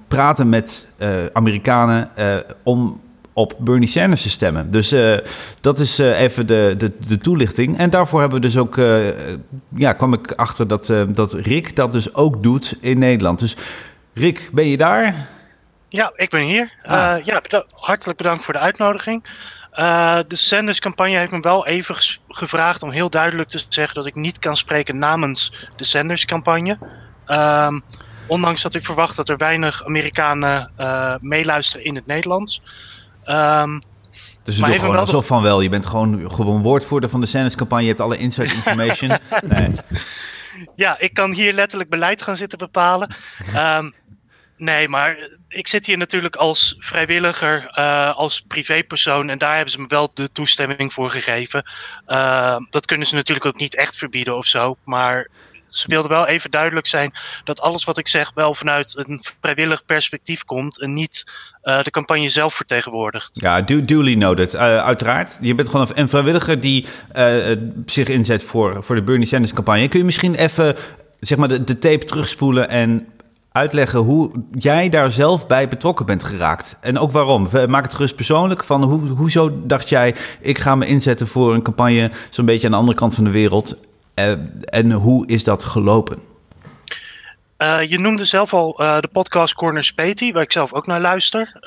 [0.07, 0.87] praten met
[1.33, 2.09] Amerikanen
[2.63, 2.99] om
[3.33, 4.71] op Bernie Sanders te stemmen.
[4.71, 5.17] Dus eh,
[5.61, 7.77] dat is eh, even de, de, de toelichting.
[7.77, 9.07] En daarvoor hebben we dus ook, eh,
[9.75, 13.39] ja, kwam ik achter dat, dat Rick dat dus ook doet in Nederland.
[13.39, 13.55] Dus
[14.13, 15.27] Rick, ben je daar?
[15.89, 16.71] Ja, ik ben hier.
[16.83, 17.17] Ah.
[17.23, 19.23] Ja, beda- hartelijk bedankt voor de uitnodiging.
[20.27, 21.95] De Sanders-campagne heeft me wel even
[22.27, 26.77] gevraagd om heel duidelijk te zeggen dat ik niet kan spreken namens de Sanders-campagne.
[27.25, 27.79] Ehm,
[28.27, 30.71] ondanks dat ik verwacht dat er weinig Amerikanen
[31.21, 32.61] meeluisteren in het Nederlands.
[33.23, 33.79] Ehm,
[34.43, 35.61] Dus even gewoon wel alsof van wel.
[35.61, 37.81] Je bent gewoon, gewoon woordvoerder van de Sanders-campagne.
[37.83, 39.17] Je hebt alle inside information.
[39.45, 39.75] Nee.
[40.75, 43.15] ja, ik kan hier letterlijk beleid gaan zitten bepalen.
[43.53, 43.89] Ehm,
[44.57, 45.17] nee, maar
[45.47, 49.29] ik zit hier natuurlijk als vrijwilliger, eh, als privépersoon.
[49.29, 51.63] En daar hebben ze me wel de toestemming voor gegeven.
[52.05, 54.77] Ehm, dat kunnen ze natuurlijk ook niet echt verbieden of zo.
[54.83, 55.27] Maar
[55.71, 57.13] ze wilden wel even duidelijk zijn
[57.43, 60.79] dat alles wat ik zeg wel vanuit een vrijwillig perspectief komt.
[60.81, 63.41] En niet eh, de campagne zelf vertegenwoordigt.
[63.41, 64.53] Ja, du- duly noted.
[64.53, 65.37] Eh, uiteraard.
[65.41, 67.51] Je bent gewoon een, vrijwilliger die eh,
[67.85, 69.87] zich inzet voor, voor de Bernie Sanders campagne.
[69.87, 70.75] Kun je misschien even
[71.19, 73.07] zeg maar, de, tape terugspoelen en
[73.51, 76.77] uitleggen hoe jij daar zelf bij betrokken bent geraakt?
[76.81, 77.47] En ook waarom?
[77.67, 78.63] Maak het gerust persoonlijk.
[78.63, 82.71] Van hoe, hoezo dacht jij, ik ga me inzetten voor een campagne zo'n beetje aan
[82.71, 83.75] de andere kant van de wereld?
[84.21, 84.35] Eh,
[84.79, 86.21] en hoe is dat gelopen?
[87.57, 91.01] Eh, je noemde zelf al eh, de podcast Corner Spatey, waar ik zelf ook naar
[91.01, 91.57] luister.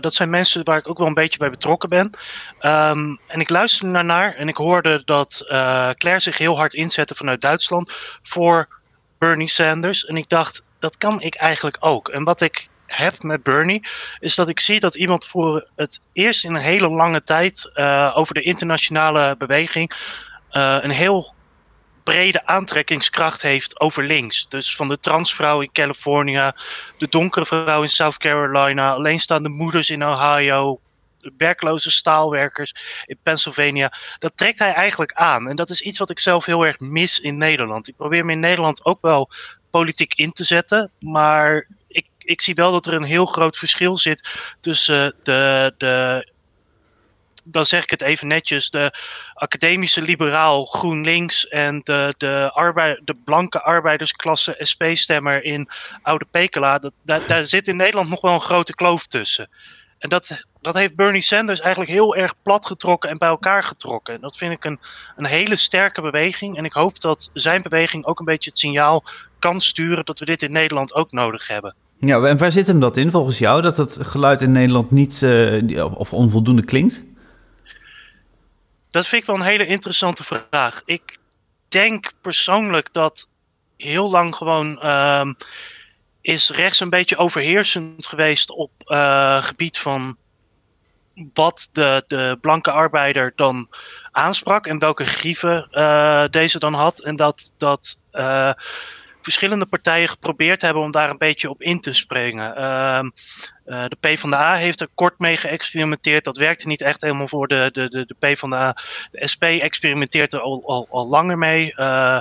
[0.00, 2.10] Dat zijn mensen waar ik ook wel een beetje bij betrokken ben.
[2.58, 5.42] Ehm, en ik luisterde daarnaar en ik hoorde dat
[5.94, 7.92] Claire zich heel hard inzette vanuit Duitsland
[8.22, 8.68] voor
[9.18, 10.04] Bernie Sanders.
[10.04, 12.08] En ik dacht, dat kan ik eigenlijk ook.
[12.08, 13.82] En wat ik heb met Bernie,
[14.20, 17.70] is dat ik zie dat iemand voor het eerst in een hele lange tijd
[18.14, 19.92] over de internationale beweging
[20.50, 21.33] een heel
[22.04, 24.48] brede aantrekkingskracht heeft over links.
[24.48, 26.52] Dus van de transvrouw in Californië,
[26.98, 30.80] de donkere vrouw in South Carolina, alleenstaande moeders in Ohio,
[31.36, 32.74] werkloze staalwerkers
[33.06, 33.92] in Pennsylvania.
[34.18, 35.48] Dat trekt hij eigenlijk aan.
[35.48, 37.88] En dat is iets wat ik zelf heel erg mis in Nederland.
[37.88, 39.30] Ik probeer me in Nederland ook wel
[39.70, 43.96] politiek in te zetten, maar ik, ik zie wel dat er een heel groot verschil
[43.96, 46.32] zit tussen de, de
[47.44, 48.92] dan zeg ik het even netjes, de
[49.34, 55.68] academische liberaal GroenLinks en de, de, de blanke arbeidersklasse SP-stemmer in
[56.02, 59.48] Oude Pekela, dat, daar, daar zit in Nederland nog wel een grote kloof tussen.
[59.98, 64.14] En dat, dat heeft Bernie Sanders eigenlijk heel erg plat getrokken en bij elkaar getrokken.
[64.14, 64.78] En dat vind ik een,
[65.16, 66.56] een hele sterke beweging.
[66.56, 69.04] En ik hoop dat zijn beweging ook een beetje het signaal
[69.38, 71.74] kan sturen dat we dit in Nederland ook nodig hebben.
[71.98, 73.62] Ja, en waar zit hem dat in volgens jou?
[73.62, 77.02] Dat het geluid in Nederland niet eh, of onvoldoende klinkt?
[78.94, 80.82] Dat vind ik wel een hele interessante vraag.
[80.84, 81.18] Ik
[81.68, 83.28] denk persoonlijk dat
[83.76, 85.32] heel lang gewoon ehm,
[86.20, 90.16] is rechts een beetje overheersend geweest op uh, gebied van
[91.32, 93.68] wat de, de blanke arbeider dan
[94.10, 97.00] aansprak en welke grieven uh, deze dan had.
[97.00, 98.52] En dat, dat uh,
[99.24, 102.54] verschillende partijen geprobeerd hebben om daar een beetje op in te springen.
[102.58, 103.00] Uh,
[103.64, 106.24] de PvdA heeft er kort mee geëxperimenteerd.
[106.24, 108.76] Dat werkte niet echt helemaal voor de, de, de, de PvdA.
[109.10, 111.74] De SP experimenteert er al, al, al langer mee.
[111.76, 112.18] Uh,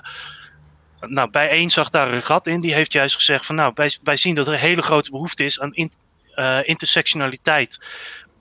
[0.99, 2.59] nou, bijeen zag daar een gat in.
[2.59, 5.43] Die heeft juist gezegd van nou, wij, wij zien dat er een hele grote behoefte
[5.43, 5.91] is aan in,
[6.35, 7.85] uh, intersectionaliteit.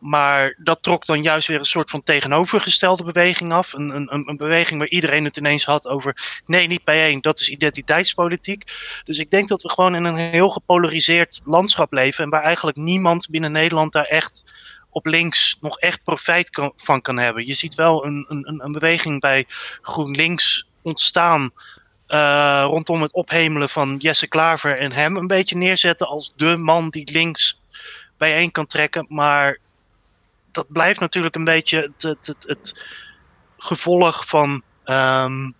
[0.03, 3.72] Maar dat trok dan juist weer een soort van tegenovergestelde beweging af.
[3.72, 6.40] Een, een, een beweging waar iedereen het ineens had over.
[6.46, 8.64] Nee, niet bijeen, dat is identiteitspolitiek.
[9.05, 12.24] Dus ik denk dat we gewoon in een heel gepolariseerd landschap leven.
[12.24, 14.53] En waar eigenlijk niemand binnen Nederland daar echt
[14.90, 17.46] op links nog echt profijt kan, van kan hebben.
[17.46, 19.46] Je ziet wel een, een, een beweging bij
[19.80, 21.50] GroenLinks ontstaan.
[22.09, 26.88] Uh, rondom het ophemelen van Jesse Klaver en hem een beetje neerzetten als de man
[26.90, 27.61] die links
[28.16, 29.07] bijeen kan trekken.
[29.09, 29.59] Maar
[30.53, 32.86] dat blijft natuurlijk een beetje het, het, het, het
[33.57, 35.55] gevolg van um,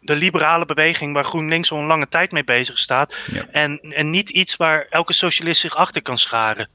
[0.00, 3.16] de liberale beweging waar GroenLinks al een lange tijd mee bezig staat.
[3.32, 3.46] Ja.
[3.50, 6.68] En, en niet iets waar elke socialist zich achter kan scharen.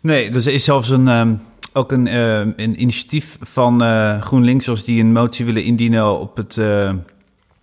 [0.00, 1.42] Nee, dus er is zelfs een, um,
[1.72, 6.36] ook een, uh, een initiatief van uh, GroenLinks als die een motie willen indienen op
[6.36, 6.56] het...
[6.56, 6.92] Uh,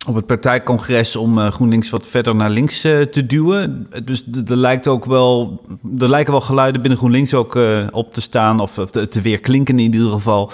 [0.06, 3.88] op het partijcongres om uh, GroenLinks wat verder naar links uh, te duwen.
[4.04, 5.62] Dus er lijkt ook wel,
[6.00, 9.40] er lijken wel geluiden binnen GroenLinks ook uh, op te staan, of te, te weer
[9.40, 10.52] klinken in ieder geval,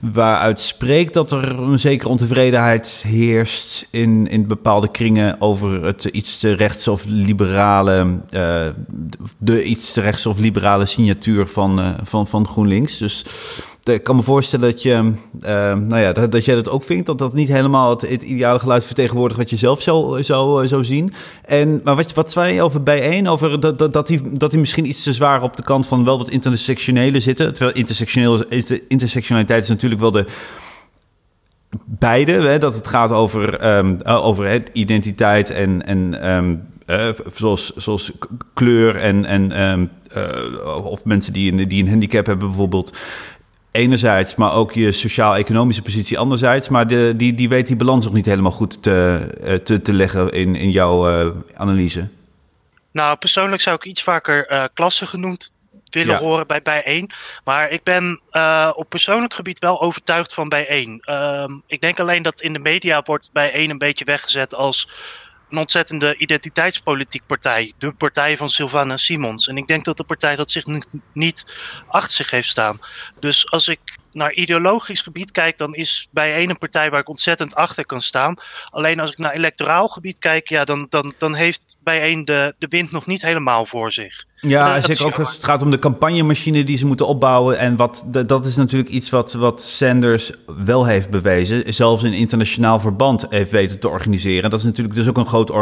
[0.00, 6.38] waaruit spreekt dat er een zekere ontevredenheid heerst in, in bepaalde kringen over het iets
[6.38, 8.20] te rechts of liberale,
[9.38, 12.98] de iets te rechts of liberale signatuur van, van, van GroenLinks.
[12.98, 13.24] Dus
[13.84, 17.06] ik kan me voorstellen dat, je, uh, nou ja, dat, jij dat ook vindt.
[17.06, 21.12] Dat dat niet helemaal het, ideale geluid vertegenwoordigt wat je zelf zou, zou, zou zien.
[21.44, 23.28] En, maar wat, wat zei je over bijeen?
[23.28, 26.04] Over dat, dat, dat, die, dat die misschien iets te zwaar op de kant van
[26.04, 27.52] wel dat intersectionele zitten.
[27.52, 28.44] Terwijl intersectioneel,
[28.88, 30.26] intersectionaliteit is natuurlijk wel de
[31.84, 32.32] beide.
[32.32, 35.86] Hè, dat het gaat over, um, over hè, identiteit en...
[35.86, 36.14] en
[36.86, 38.12] eh, zoals, zoals
[38.54, 42.96] kleur en, en ehm, eh, of mensen die een, die een handicap hebben bijvoorbeeld.
[43.72, 46.68] Enerzijds, maar ook je sociaal-economische positie anderzijds.
[46.68, 49.92] Maar de, die, die weet die balans nog niet helemaal goed te, eh, te, te
[49.92, 52.08] leggen in, in jouw eh, analyse.
[52.92, 55.52] Nou, persoonlijk zou ik iets vaker eh klassen genoemd
[55.90, 56.20] willen Ja.
[56.20, 57.10] horen bij bijeen.
[57.44, 58.20] Maar ik ben
[58.74, 61.00] op persoonlijk gebied wel overtuigd van bijeen.
[61.00, 64.88] Ehm, ik denk alleen dat in de media wordt bijeen een beetje weggezet als
[65.52, 67.72] een ontzettende identiteitspolitiek partij.
[67.78, 69.48] De partij van Sylvana Simons.
[69.48, 70.64] En ik denk dat de partij dat zich
[71.12, 72.78] niet, achter zich heeft staan.
[73.20, 77.54] Dus als ik naar ideologisch gebied kijk, dan is bijeen een partij waar ik ontzettend
[77.54, 78.34] achter kan staan.
[78.70, 82.66] Alleen als ik naar electoraal gebied kijk, ja, dan, dan, dan heeft bijeen de, de
[82.68, 84.24] wind nog niet helemaal voor zich.
[84.48, 87.58] Ja, dat is zeker ook als het gaat om de campagnemachine die ze moeten opbouwen.
[87.58, 90.32] En wat, dat is natuurlijk iets wat, wat Sanders
[90.64, 91.74] wel heeft bewezen.
[91.74, 94.50] Zelfs in internationaal verband heeft weten te organiseren.
[94.50, 95.52] Dat is natuurlijk dus ook een groot,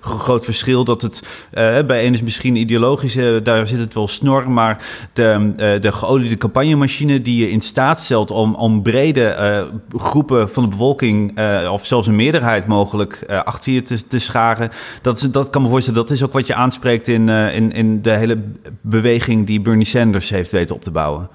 [0.00, 0.84] groot verschil.
[0.84, 4.50] Dat het eh, bij een is misschien ideologisch, eh, daar zit het wel snor.
[4.50, 9.66] Maar de, eh, de geoliede campagnemachine die je in staat om, om brede eh,
[10.00, 14.18] groepen van de bevolking, eh, of zelfs een meerderheid mogelijk, eh, achter je te, te
[14.18, 14.70] scharen.
[15.02, 18.02] Dat, is, dat kan me voorstellen, dat is ook wat je aanspreekt in, in, in
[18.02, 18.42] de hele
[18.80, 21.28] beweging die Bernie Sanders heeft weten op te bouwen.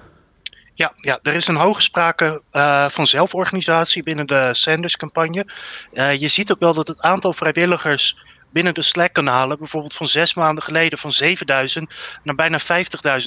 [0.73, 2.41] Ja, ja, er is een hoge sprake
[2.89, 5.45] van zelforganisatie binnen de Sanders-campagne.
[5.93, 8.15] Je ziet ook wel dat het aantal vrijwilligers
[8.55, 12.65] binnen de Slack-kanalen, bijvoorbeeld van zes maanden geleden van 7000 naar bijna 50.000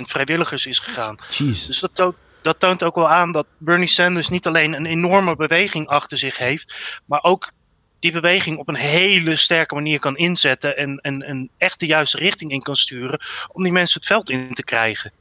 [0.03, 1.16] vrijwilligers is gegaan.
[1.30, 1.66] Jeez.
[1.66, 5.36] Dus dat toont, dat toont ook wel aan dat Bernie Sanders niet alleen een enorme
[5.36, 7.53] beweging achter zich heeft, maar ook
[7.99, 12.18] die beweging op een hele sterke manier kan inzetten en, en, en echt de juiste
[12.18, 13.20] richting in kan sturen
[13.53, 15.12] om die mensen het veld in te krijgen.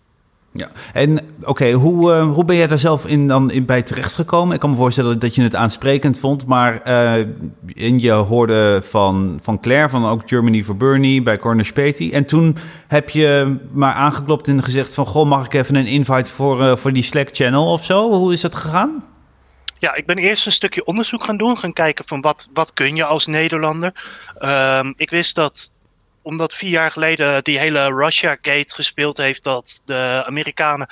[0.58, 0.70] Ja.
[0.94, 4.54] En oké, hoe, eh, hoe ben jij daar zelf in, dan in bij terechtgekomen?
[4.54, 6.82] Ik kan me voorstellen dat je het aansprekend vond, maar
[7.76, 12.10] en je hoorde van, van Claire, van ook Germany for Bernie bij Cornish Petty.
[12.14, 16.32] En toen heb je maar aangeklopt en gezegd van, goh, mag ik even een invite
[16.32, 18.12] voor, eh, voor die Slack-channel of zo?
[18.12, 19.04] Hoe is dat gegaan?
[19.80, 21.58] Ja, ik ben eerst een stukje onderzoek gaan doen.
[21.58, 23.94] Gaan kijken van wat, wat kun je als Nederlander.
[24.38, 25.72] Ehm, ik wist dat
[26.28, 30.88] omdat vier jaar geleden die hele Russia-gate gespeeld heeft, dat de Amerikanen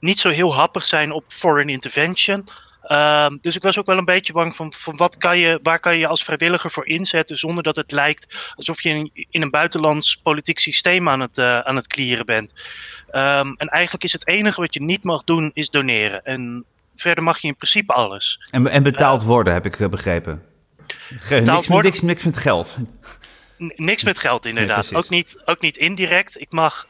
[0.00, 2.48] niet zo heel happig zijn op foreign intervention.
[2.82, 5.80] Ehm, dus ik was ook wel een beetje bang van, van wat kan je, waar
[5.80, 9.50] kan je als vrijwilliger voor inzetten zonder dat het lijkt alsof je in, in een
[9.50, 12.54] buitenlands politiek systeem aan het, eh, aan het klieren bent.
[13.08, 16.24] Ehm, en eigenlijk is het enige wat je niet mag doen, is doneren.
[16.24, 18.48] En verder mag je in principe alles.
[18.50, 20.42] En, en betaald worden, heb ik eh, begrepen.
[21.18, 21.90] Ge- niks, met, worden?
[21.90, 22.76] niks, niks met geld.
[23.76, 24.94] Niks met geld inderdaad.
[24.94, 26.40] ook, niet, ook niet indirect.
[26.40, 26.86] Ik mag.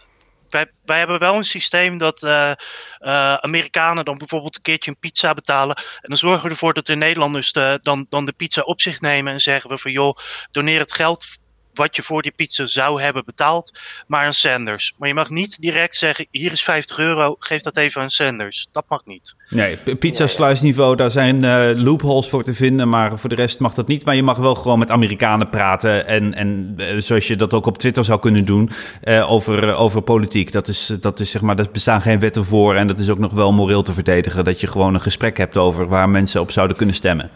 [0.48, 4.98] Wij, wij hebben wel een systeem dat eh, eh, Amerikanen dan bijvoorbeeld een keertje een
[4.98, 5.76] pizza betalen.
[5.76, 9.00] En dan zorgen we ervoor dat de Nederlanders de, dan, dan de pizza op zich
[9.00, 9.32] nemen.
[9.32, 10.16] En zeggen we van joh,
[10.50, 11.26] doneer het geld
[11.74, 14.94] wat je voor die pizza zou hebben betaald, maar aan Sanders.
[14.98, 18.68] Maar je mag niet direct zeggen, hier is 50 euro, geef dat even aan Sanders.
[18.72, 19.36] Dat mag niet.
[19.48, 23.74] Nee, pizza sluisniveau, daar zijn eh, loopholes voor te vinden, maar voor de rest mag
[23.74, 24.04] dat niet.
[24.04, 27.66] Maar je mag wel gewoon met Amerikanen praten en, en eh, zoals je dat ook
[27.66, 28.70] op Twitter zou kunnen doen,
[29.02, 30.52] eh, over, over politiek.
[30.52, 33.18] Dat is, dat is zeg maar, er bestaan geen wetten voor en dat is ook
[33.18, 36.50] nog wel moreel te verdedigen, dat je gewoon een gesprek hebt over waar mensen op
[36.50, 37.30] zouden kunnen stemmen.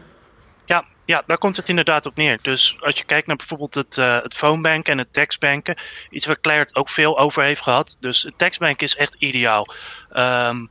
[0.66, 2.38] Ja, ja, daar komt het inderdaad op neer.
[2.42, 5.76] Dus als je kijkt naar bijvoorbeeld het, eh het phonebank en het textbanken,
[6.10, 7.96] iets waar Claire het ook veel over heeft gehad.
[8.00, 9.66] Dus het textbank is echt ideaal.
[10.10, 10.66] Ehm,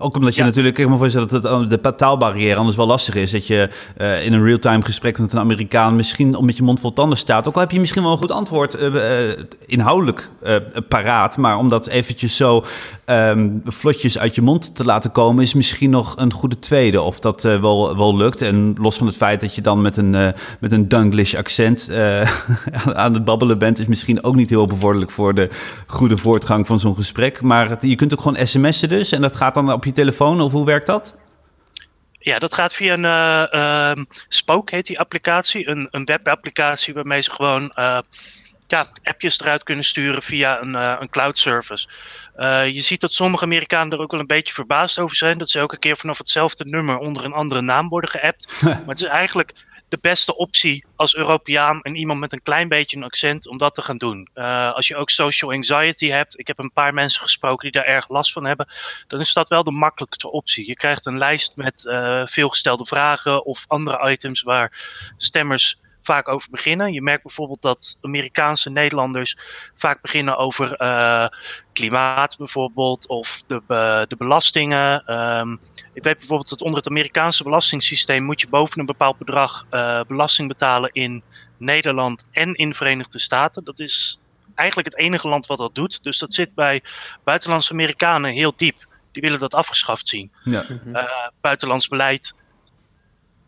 [0.00, 0.46] Ook omdat je Ja.
[0.46, 3.30] natuurlijk, ik me voorstellen dat het, de taalbarrière anders wel lastig is.
[3.30, 6.80] Dat je eh, in een real-time gesprek met een Amerikaan misschien om met je mond
[6.80, 7.48] vol tanden staat.
[7.48, 10.56] Ook al heb je misschien wel een goed antwoord eh, eh, inhoudelijk eh,
[10.88, 11.36] paraat.
[11.36, 12.64] Maar om dat eventjes zo
[13.04, 17.00] ehm, vlotjes uit je mond te laten komen, is misschien nog een goede tweede.
[17.02, 18.42] Of dat eh, wel, wel lukt.
[18.42, 20.28] En los van het feit dat je dan met een, eh,
[20.60, 22.30] met een Dunglish accent eh,
[23.02, 25.48] aan het babbelen bent, is misschien ook niet heel bevorderlijk voor de
[25.86, 27.42] goede voortgang van zo'n gesprek.
[27.42, 29.12] Maar het- je kunt ook gewoon sms'en dus.
[29.12, 31.16] En dat gaat dan op je telefoon, of hoe werkt dat?
[32.28, 35.68] ja, dat gaat via een eh, ehm, Spoke, heet die applicatie.
[35.68, 37.98] Een, een webapplicatie waarmee ze gewoon eh,
[38.66, 41.88] ja, appjes eruit kunnen sturen via een, eh, een cloud service.
[42.72, 45.38] Je ziet dat sommige Amerikanen er ook wel een beetje verbaasd over zijn.
[45.38, 48.52] Dat ze elke keer vanaf hetzelfde nummer onder een andere naam worden geappt.
[48.62, 49.52] maar het is eigenlijk
[49.88, 53.74] de beste optie als Europeaan en iemand met een klein beetje een accent om dat
[53.74, 54.28] te gaan doen.
[54.34, 57.94] Eh, als je ook social anxiety hebt, ik heb een paar mensen gesproken die daar
[57.94, 58.66] erg last van hebben,
[59.06, 60.66] dan is dat wel de makkelijkste optie.
[60.66, 64.72] Je krijgt een lijst met eh veelgestelde vragen of andere items waar
[65.16, 65.80] stemmers
[66.12, 66.92] vaak over beginnen.
[66.92, 69.36] Je merkt bijvoorbeeld dat Amerikaanse Nederlanders
[69.74, 71.28] vaak beginnen over eh,
[71.72, 75.04] klimaat bijvoorbeeld of de, be- de belastingen.
[75.04, 75.52] Ehm,
[75.92, 80.00] ik weet bijvoorbeeld dat onder het Amerikaanse belastingssysteem moet je boven een bepaald bedrag eh,
[80.06, 81.22] belasting betalen in
[81.58, 83.64] Nederland en in de Verenigde Staten.
[83.64, 84.20] Dat is
[84.54, 86.02] eigenlijk het enige land wat dat doet.
[86.02, 86.82] Dus dat zit bij
[87.24, 88.86] buitenlandse Amerikanen heel diep.
[89.12, 90.30] Die willen dat afgeschaft zien.
[90.44, 90.64] Ja.
[90.86, 91.02] Uh,
[91.40, 92.34] buitenlands beleid.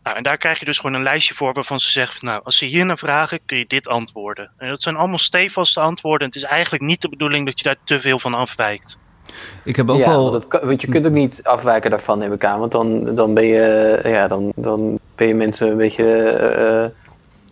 [0.03, 2.41] Nou, en daar krijg je dus gewoon een lijstje voor waarvan ze zeggen: van, Nou,
[2.43, 4.51] als ze hier naar vragen, kun je dit antwoorden.
[4.57, 6.27] En dat zijn allemaal stevaste antwoorden.
[6.27, 8.97] Het is eigenlijk niet de bedoeling dat je daar te veel van afwijkt.
[9.63, 10.31] Ik heb ook ja, wel.
[10.31, 12.59] Want, kan, want, je kunt ook niet afwijken daarvan, neem ik aan.
[12.59, 16.03] Want dan, dan, ben, je, ja, dan, dan ben je mensen een beetje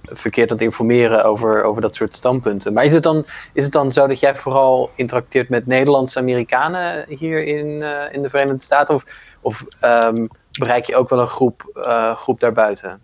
[0.09, 2.73] uh, verkeerd aan het informeren over, over dat soort standpunten.
[2.73, 7.05] Maar is het, dan, is het dan zo dat jij vooral interacteert met Nederlandse Amerikanen
[7.07, 8.95] hier in, uh, in de Verenigde Staten?
[8.95, 9.03] Of,
[9.41, 13.01] of um, bereik je ook wel een groep, uh, groep daarbuiten?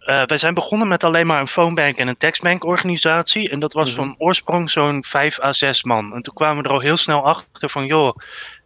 [0.00, 3.48] Uh, wij zijn begonnen met alleen maar een phonebank en een textbank organisatie.
[3.48, 4.06] En dat was mm -hmm.
[4.06, 6.14] van oorsprong zo'n 5 à 6 man.
[6.14, 8.16] En toen kwamen we er al heel snel achter van, joh,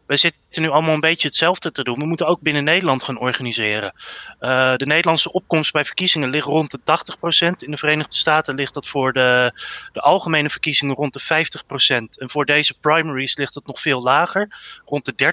[0.08, 1.98] wij zitten nu allemaal een beetje hetzelfde te doen.
[1.98, 3.92] We moeten ook binnen Nederland gaan organiseren.
[4.40, 7.54] Uh, de Nederlandse opkomst bij verkiezingen ligt rond de 80%.
[7.58, 9.52] In de Verenigde Staten ligt dat voor de,
[9.92, 12.18] de algemene verkiezingen rond de 50%.
[12.18, 14.48] En voor deze primaries ligt het nog veel lager,
[14.84, 15.32] rond de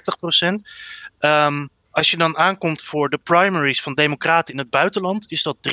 [1.20, 1.28] 30%.
[1.30, 5.56] Um, als je dan aankomt voor de primaries van democraten in het buitenland, is dat
[5.56, 5.72] 3%.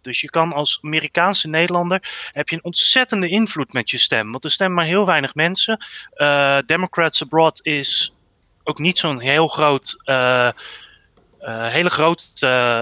[0.00, 4.30] Dus je kan als Amerikaanse Nederlander, heb je een ontzettende invloed met je stem.
[4.30, 5.84] Want er stemmen maar heel weinig mensen.
[6.14, 8.14] Uh, Democrats Abroad is
[8.62, 9.96] ook niet zo'n heel groot...
[10.04, 10.50] Uh,
[11.40, 12.24] uh, hele grote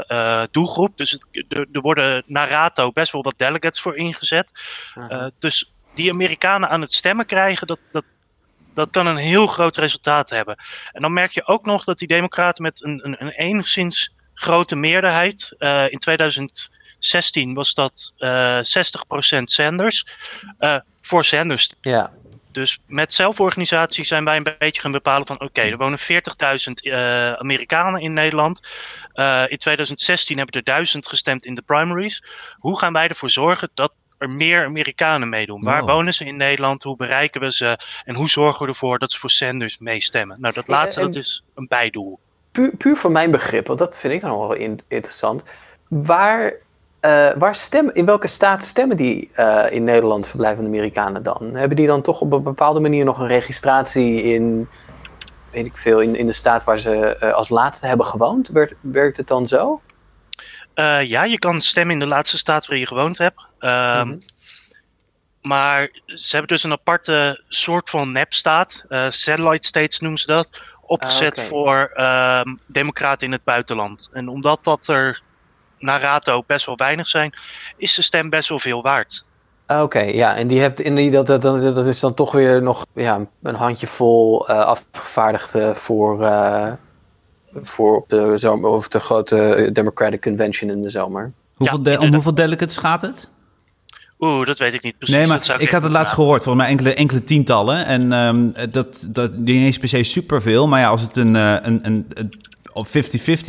[0.09, 0.97] uh, doelgroep.
[0.97, 4.53] Dus het, er, er, worden naar rato best wel wat delegates voor ingezet.
[4.95, 8.05] Uh, dus die Amerikanen aan het stemmen krijgen, dat, dat,
[8.75, 10.57] dat kan een heel groot resultaat hebben.
[10.93, 14.77] En dan merk je ook nog dat die Democraten met een, een, een enigszins grote
[14.77, 15.55] meerderheid.
[15.89, 18.13] in 2016 was dat
[19.39, 20.07] 60% Sanders.
[21.01, 21.73] voor Sanders.
[21.81, 22.13] Ja.
[22.53, 25.37] Dus met zelforganisatie zijn wij een beetje gaan bepalen van...
[25.37, 26.05] oké, okay, er wonen 40.000
[26.83, 28.61] uh, Amerikanen in Nederland.
[29.49, 32.25] In 2016 hebben er 1000 gestemd in de primaries.
[32.59, 35.63] Hoe gaan wij ervoor zorgen dat er meer Amerikanen meedoen?
[35.63, 35.89] Waar Wow.
[35.91, 36.83] wonen ze in Nederland?
[36.83, 37.79] Hoe bereiken we ze?
[38.05, 40.37] En hoe zorgen we ervoor dat ze voor Sanders meestemmen?
[40.41, 42.19] Nou, dat laatste en- dat is een bijdoel.
[42.53, 45.43] Puur, puur voor mijn begrip, want dat vind ik dan wel in- interessant.
[45.89, 46.53] Waar,
[47.01, 51.55] eh, waar stemmen, in welke staat stemmen die eh, in Nederland verblijvende Amerikanen dan?
[51.55, 54.69] Hebben die dan toch op een bepaalde manier nog een registratie in,
[55.51, 58.49] weet ik veel, in, in de staat waar ze eh, als laatste hebben gewoond?
[58.49, 59.81] Werkt, werkt het dan zo?
[60.75, 63.47] Eh, ja, je kan stemmen in de laatste staat waar je gewoond hebt.
[63.59, 64.19] Ehm, Mhm.
[65.43, 68.85] Maar ze hebben dus een aparte soort van nepstaat.
[68.89, 70.63] eh satellite states noemen ze dat.
[70.81, 74.09] Opgezet Ah, voor ehm, democraten in het buitenland.
[74.13, 75.23] En omdat dat er
[75.79, 77.33] naar rato best wel weinig zijn,
[77.77, 79.25] is de stem best wel veel waard.
[79.67, 82.63] Ah, Oké, ja, en die hebt, en die, dat, dat, dat, is dan toch weer
[82.63, 86.25] nog ja, een handjevol eh afgevaardigden voor,
[87.55, 91.33] voor op de, zomer, of de grote Democratic Convention in de zomer.
[91.55, 93.29] Hoeveel Ja, de- om hoeveel delegates gaat het?
[94.19, 95.15] Oeh, dat weet ik niet precies.
[95.17, 97.87] nee, Dat maar ik even had het laatst gehoord, volgens mij enkele, enkele tientallen.
[97.87, 100.69] En ehm, dat, dat niet eens per se superveel.
[100.69, 102.31] Maar ja, als het een, eh, een, een, een
[102.73, 102.91] op 50-50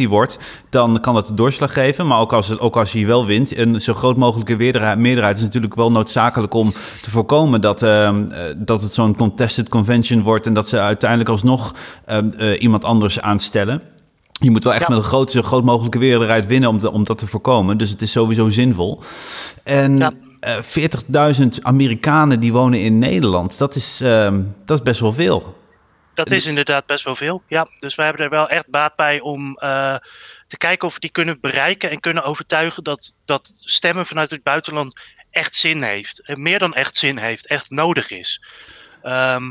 [0.09, 0.37] wordt,
[0.69, 2.07] dan kan dat de doorslag geven.
[2.07, 4.55] Maar ook als, het, ook als je wel wint, een zo groot mogelijke
[4.97, 9.69] meerderheid, is natuurlijk wel noodzakelijk om te voorkomen dat, ehm, eh, dat het zo'n contested
[9.69, 11.73] convention wordt en dat ze uiteindelijk alsnog
[12.05, 13.81] ehm, eh, iemand anders aanstellen.
[14.31, 14.93] Je moet wel echt Ja.
[14.93, 17.77] met een groot, zo groot mogelijke meerderheid winnen om, de- om dat te voorkomen.
[17.77, 18.99] Dus het is sowieso zinvol.
[19.63, 20.11] En Ja.
[20.39, 25.55] eh, 40.000 Amerikanen die wonen in Nederland, dat is, ehm, dat is best wel veel.
[26.13, 27.43] Dat is inderdaad best wel veel.
[27.47, 29.95] Ja, dus wij hebben er wel echt baat bij om eh,
[30.47, 34.43] te kijken of we die kunnen bereiken en kunnen overtuigen dat, dat stemmen vanuit het
[34.43, 34.99] buitenland
[35.29, 36.21] echt zin heeft.
[36.25, 38.43] En meer dan echt zin heeft, echt nodig is.
[39.01, 39.43] Ehm,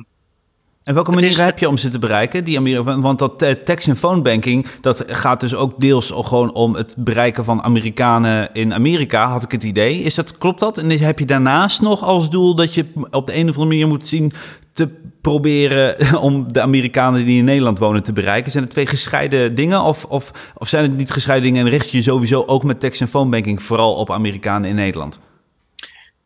[0.84, 2.44] En welke manier is- heb je om ze te bereiken?
[2.44, 6.52] Die Ameri- want- dat eh, text- en phonebanking, dat gaat dus ook deels al gewoon
[6.54, 9.98] om het bereiken van Amerikanen in Amerika, had ik het idee.
[10.02, 10.78] Is dat, klopt dat?
[10.78, 13.86] En heb je daarnaast nog als doel dat je op de een of andere manier
[13.88, 14.32] moet zien
[14.80, 15.96] te proberen
[16.28, 18.50] om de Amerikanen die in Nederland wonen te bereiken?
[18.50, 21.90] Zijn het twee gescheiden dingen of, of, of zijn het niet gescheiden dingen en richt
[21.90, 25.20] je sowieso ook met text- en phonebanking vooral op Amerikanen in Nederland?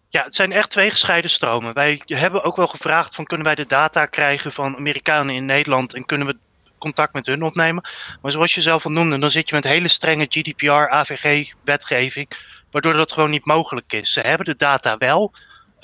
[0.08, 1.74] Ja, het zijn echt twee gescheiden stromen.
[1.74, 5.94] Wij hebben ook wel gevraagd van kunnen wij de data krijgen van Amerikanen in Nederland
[5.94, 6.36] en kunnen we
[6.78, 7.82] contact met hun opnemen.
[8.22, 12.28] Maar zoals je zelf al noemde, dan zit je met hele strenge GDPR, AVG wetgeving,
[12.70, 14.12] waardoor dat gewoon niet mogelijk is.
[14.12, 15.32] Ze hebben de data wel,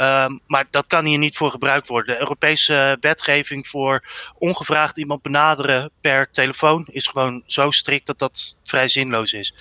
[0.00, 2.14] ehm, maar dat kan hier niet voor gebruikt worden.
[2.14, 4.04] De Europese wetgeving voor
[4.38, 9.54] ongevraagd iemand benaderen per telefoon is gewoon zo strikt dat dat vrij zinloos is.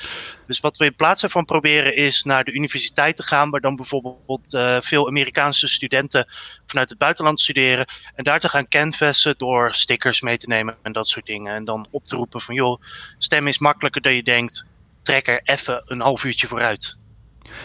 [0.48, 3.76] Dus wat we in plaats daarvan proberen is naar de universiteit te gaan, waar dan
[3.76, 6.26] bijvoorbeeld eh, veel Amerikaanse studenten
[6.66, 7.86] vanuit het buitenland studeren.
[8.16, 11.56] En daar te gaan canvassen door stickers mee te nemen en dat soort dingen.
[11.56, 12.82] En dan op te roepen van joh,
[13.18, 14.66] stemmen is makkelijker dan je denkt.
[15.02, 16.98] Trek er even een half uurtje vooruit.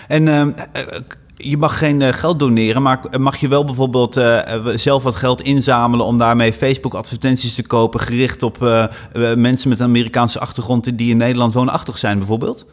[0.09, 1.01] En ehm, eh,
[1.37, 5.15] je mag geen eh, geld doneren, maar mag je wel bijvoorbeeld eh, eh, zelf wat
[5.17, 10.39] geld inzamelen om daarmee Facebook-advertenties te kopen, gericht op eh, eh, mensen met een Amerikaanse
[10.41, 12.67] achtergrond die in Nederland woonachtig zijn, bijvoorbeeld?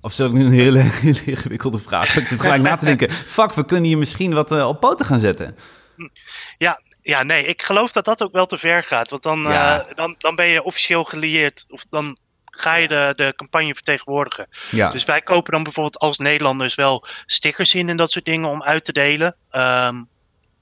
[0.00, 2.16] Of stel ik nu een hele, hele ingewikkelde vraag?
[2.16, 5.06] Ik zit gelijk na te denken, fuck, we kunnen hier misschien wat eh, op poten
[5.06, 5.56] gaan zetten.
[6.58, 9.10] Ja, ja, nee, ik geloof dat dat ook wel te ver gaat.
[9.10, 9.80] Want dan, Ja.
[9.80, 11.64] eh, dan, dan ben je officieel gelieerd.
[11.68, 12.16] Of dan
[12.56, 14.46] ga je de, de campagne vertegenwoordigen.
[14.70, 18.48] Ja, Dus wij kopen dan bijvoorbeeld als Nederlanders wel stickers in en dat soort dingen
[18.48, 19.36] om uit te delen.
[19.50, 20.02] Ehm,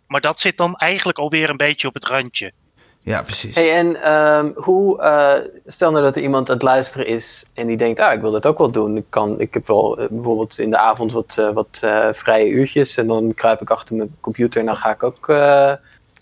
[0.06, 2.52] maar dat zit dan eigenlijk alweer een beetje op het randje.
[2.98, 3.54] ja precies.
[3.54, 5.34] Hey, en ehm, hoe, eh,
[5.66, 8.30] stel nou dat er iemand aan het luisteren is en die denkt, ah, ik wil
[8.30, 8.96] dat ook wel doen.
[8.96, 12.48] Ik, kan, ik heb wel eh, bijvoorbeeld in de avond wat, eh, wat eh, vrije
[12.48, 15.72] uurtjes en dan kruip ik achter mijn computer en dan ga ik ook eh,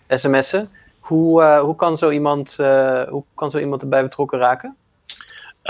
[0.09, 0.71] sms'en.
[1.01, 4.77] Hoe, eh, hoe, kan zo iemand, eh, hoe kan zo iemand erbij betrokken raken?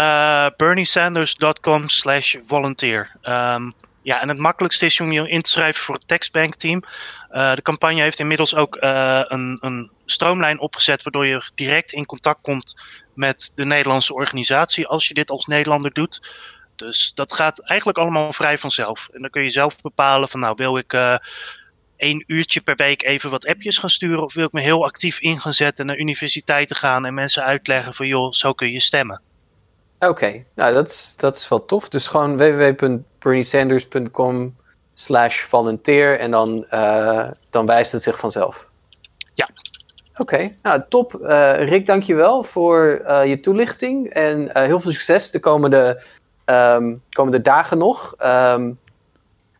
[0.00, 3.10] Eh berniesanders.com slash volunteer.
[3.22, 3.70] Ehm,
[4.02, 6.84] ja, en het makkelijkste is om je in te schrijven voor het tekstbankteam.
[7.28, 11.02] Eh de campagne heeft inmiddels ook eh, een, een stroomlijn opgezet...
[11.02, 12.84] waardoor je direct in contact komt
[13.14, 14.86] met de Nederlandse organisatie...
[14.86, 16.32] als je dit als Nederlander doet.
[16.76, 19.08] Dus dat gaat eigenlijk allemaal vrij vanzelf.
[19.12, 21.20] En dan kun je zelf bepalen van nou wil ik...
[21.96, 24.24] één uurtje per week even wat appjes gaan sturen...
[24.24, 27.06] of wil ik me heel actief in gaan zetten naar universiteiten gaan...
[27.06, 29.22] en mensen uitleggen van joh, zo kun je stemmen.
[30.00, 31.88] Oké, nou dat is, dat is wel tof.
[31.88, 34.54] Dus gewoon www.berniesanders.com
[34.92, 38.68] slash volunteer en dan, eh, dan wijst het zich vanzelf.
[39.34, 39.48] Ja.
[40.16, 41.14] Oké, nou top.
[41.14, 46.02] Eh, Rick, dankjewel voor eh, je toelichting en heel veel succes de komende,
[46.44, 48.14] ehm, komende dagen nog.
[48.18, 48.72] Ehm,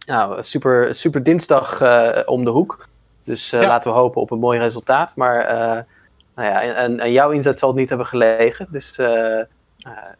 [0.06, 1.80] nou, super, super dinsdag
[2.26, 2.88] om de hoek.
[3.24, 3.60] Dus Ja.
[3.60, 5.16] laten we hopen op een mooi resultaat.
[5.16, 5.44] Maar
[6.34, 8.66] nou ja, en, en jouw inzet zal het niet hebben gelegen.
[8.70, 8.98] Dus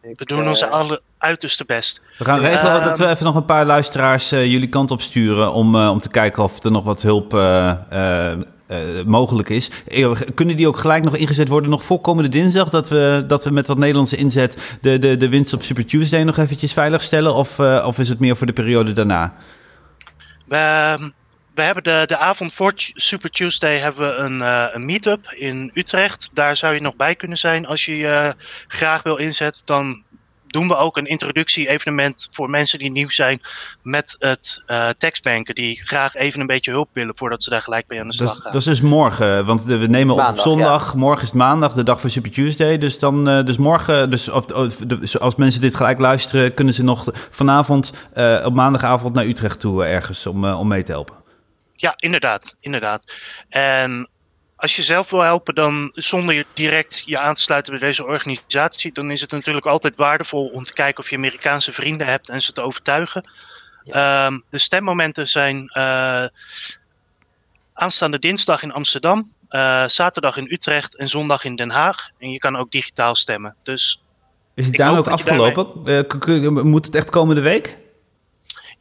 [0.01, 2.01] ik, We doen eh, onze alle uiterste best.
[2.17, 5.01] We gaan regelen Ehm, dat we even nog een paar luisteraars eh, jullie kant op
[5.01, 9.49] sturen om, eh, om te kijken of er nog wat hulp eh, eh, eh, mogelijk
[9.49, 9.71] is.
[9.87, 13.43] Eh, Kunnen die ook gelijk nog ingezet worden, nog voor komende dinsdag, dat we, dat
[13.43, 17.01] we met wat Nederlandse inzet de, de, de winst op Super Tuesday nog eventjes veilig
[17.01, 17.33] stellen?
[17.33, 19.33] Of, eh, of is het meer voor de periode daarna?
[20.45, 21.11] We,
[21.55, 25.71] we hebben de, de avond voor Super Tuesday hebben we een, eh, een meetup in
[25.73, 26.29] Utrecht.
[26.33, 28.35] Daar zou je nog bij kunnen zijn als je je
[28.67, 29.65] graag wil inzetten.
[29.65, 30.03] Dan
[30.47, 33.41] doen we ook een introductie-evenement voor mensen die nieuw zijn
[33.83, 35.55] met het eh tekstbanken.
[35.55, 38.33] Die graag even een beetje hulp willen voordat ze daar gelijk mee aan de slag
[38.41, 38.51] gaan.
[38.51, 40.95] dat is dus morgen, want we nemen op zondag.
[40.95, 42.77] Morgen is het maandag, de dag voor Super Tuesday.
[42.77, 46.73] Dus, dan, eh, dus morgen, dus, of, of- dus als mensen dit gelijk luisteren, kunnen
[46.73, 51.19] ze nog vanavond eh, op maandagavond naar Utrecht toe ergens om, om mee te helpen.
[51.81, 53.17] Ja, inderdaad, inderdaad.
[53.49, 54.09] En
[54.55, 58.05] als je zelf wil helpen, dan zonder je direct je aan te sluiten bij deze
[58.05, 62.29] organisatie, dan is het natuurlijk altijd waardevol om te kijken of je Amerikaanse vrienden hebt
[62.29, 63.29] en ze te overtuigen.
[63.83, 66.25] Ehm, de stemmomenten zijn eh,
[67.73, 72.09] aanstaande dinsdag in Amsterdam, eh, zaterdag in Utrecht en zondag in Den Haag.
[72.17, 73.55] En je kan ook digitaal stemmen.
[73.61, 74.03] Dus
[74.55, 75.85] Is het daar ook afgelopen?
[75.85, 77.77] Eh, moet het echt komende week?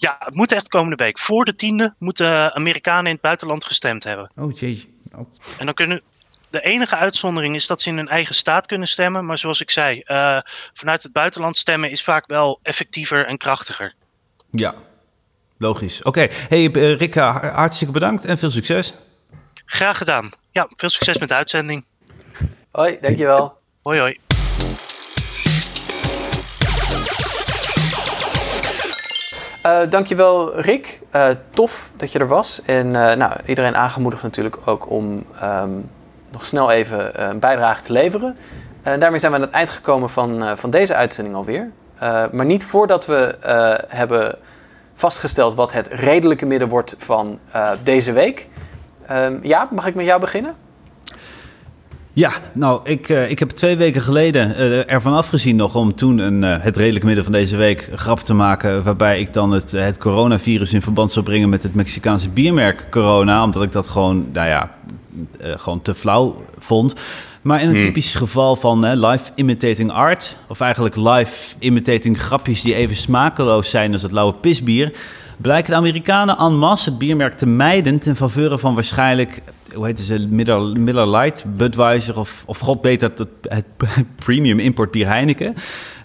[0.01, 1.19] Ja, het moet echt komende week.
[1.19, 4.31] Voor de tiende moeten Amerikanen in het buitenland gestemd hebben.
[4.37, 4.95] Oh jee.
[5.15, 5.27] Oh.
[5.59, 6.03] En dan kunnen.
[6.51, 9.27] De enige uitzondering is dat ze in hun eigen staat kunnen stemmen.
[9.27, 10.39] Maar zoals ik zei, eh,
[10.75, 13.95] vanuit het buitenland stemmen is vaak wel effectiever en krachtiger.
[14.51, 14.75] Ja,
[15.59, 16.03] logisch.
[16.03, 18.95] Oké, hey eh, Rika, har- hartstikke bedankt en veel succes.
[19.65, 20.31] Graag gedaan.
[20.51, 21.85] Ja, veel succes met de uitzending.
[22.71, 23.59] Hoi, dankjewel.
[23.83, 24.19] Hoi hoi.
[29.63, 31.01] Eh dankjewel Rick.
[31.11, 32.63] Eh, tof dat je er was.
[32.65, 35.71] En eh, nou, iedereen aangemoedigd natuurlijk ook om ehm,
[36.31, 38.37] nog snel even een bijdrage te leveren.
[38.83, 41.71] En daarmee zijn we aan het eind gekomen van, van deze uitzending alweer.
[42.33, 43.37] Maar niet voordat we
[43.89, 44.39] hebben
[44.95, 47.39] vastgesteld wat het redelijke midden wordt van
[47.83, 48.49] deze week.
[49.07, 50.55] Ehm ja, mag ik met jou beginnen?
[52.13, 56.19] Ja, nou, ik, eh, ik heb twee weken geleden eh, ervan afgezien nog om toen
[56.19, 58.83] een, eh, het redelijk midden van deze week grap te maken.
[58.83, 63.45] Waarbij ik dan het, het coronavirus in verband zou brengen met het Mexicaanse biermerk Corona.
[63.45, 64.75] Omdat ik dat gewoon, nou ja,
[65.41, 66.95] gewoon te flauw vond.
[67.43, 72.75] Maar in een typisch geval van live imitating art, of eigenlijk live imitating grapjes die
[72.75, 74.93] even smakeloos zijn als het lauwe pisbier,
[75.41, 79.43] blijken de Amerikanen en masse het biermerk te mijden ten faveur van waarschijnlijk,
[79.75, 83.65] hoe heet ze, Miller, Miller Lite, Budweiser of, of god weet dat, het, het
[84.25, 85.55] premium importbier Heineken.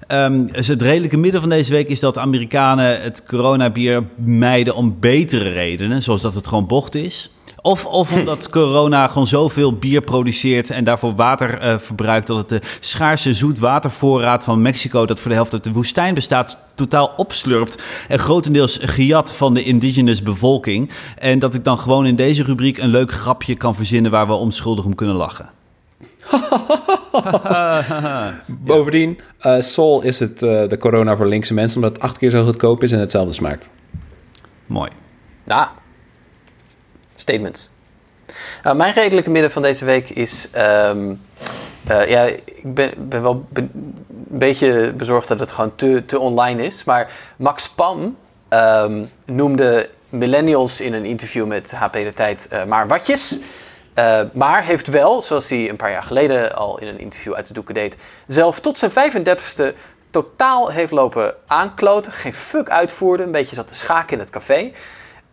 [0.07, 4.97] Ehm, dus het redelijke midden van deze week is dat Amerikanen het coronabier mijden om
[4.99, 7.34] betere redenen, zoals dat het gewoon bocht is.
[7.65, 12.49] Of, of omdat corona gewoon zoveel bier produceert en daarvoor water eh, verbruikt, dat het
[12.49, 17.83] de schaarse zoetwatervoorraad van Mexico, dat voor de helft uit de woestijn bestaat, totaal opslurpt.
[18.07, 20.89] En grotendeels gejat van de indigenous bevolking.
[21.17, 24.33] En dat ik dan gewoon in deze rubriek een leuk grapje kan verzinnen waar we
[24.33, 25.49] onschuldig om kunnen lachen.
[28.65, 32.29] Bovendien, eh Sol is het, eh, de corona voor linkse mensen, omdat het acht keer
[32.29, 33.69] zo goedkoop is en hetzelfde smaakt.
[34.65, 34.89] Mooi.
[35.43, 35.67] Nou,
[37.25, 37.69] statements.
[38.63, 40.49] Nou, mijn redelijke midden van deze week is...
[40.51, 41.13] ehm,
[41.87, 43.69] eh, ja, ik ben, ben wel een
[44.27, 46.83] beetje bezorgd dat het gewoon te, te online is.
[46.83, 52.87] Maar Max Pam ehm, noemde millennials in een interview met HP De Tijd eh, maar
[52.87, 53.39] watjes.
[53.93, 57.47] Eh, maar heeft wel, zoals hij een paar jaar geleden al in een interview uit
[57.47, 57.95] de doeken deed...
[58.27, 59.75] zelf tot zijn 35ste
[60.09, 62.11] totaal heeft lopen aankloten.
[62.11, 63.23] Geen fuck uitvoerde.
[63.23, 64.71] Een beetje zat te schaken in het café.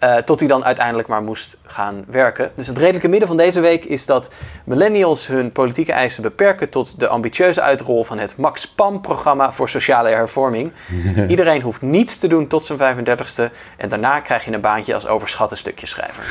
[0.02, 2.50] Eh, tot hij dan uiteindelijk maar moest gaan werken.
[2.54, 4.30] Dus het redelijke midden van deze week is dat
[4.64, 10.08] millennials hun politieke eisen beperken tot de ambitieuze uitrol van het Max Pam-programma voor sociale
[10.08, 10.72] hervorming.
[11.28, 15.06] Iedereen hoeft niets te doen tot zijn 35ste en daarna krijg je een baantje als
[15.06, 16.24] overschatte stukjeschrijver.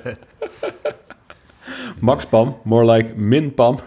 [2.00, 3.78] Max Pam, more like Min Pam.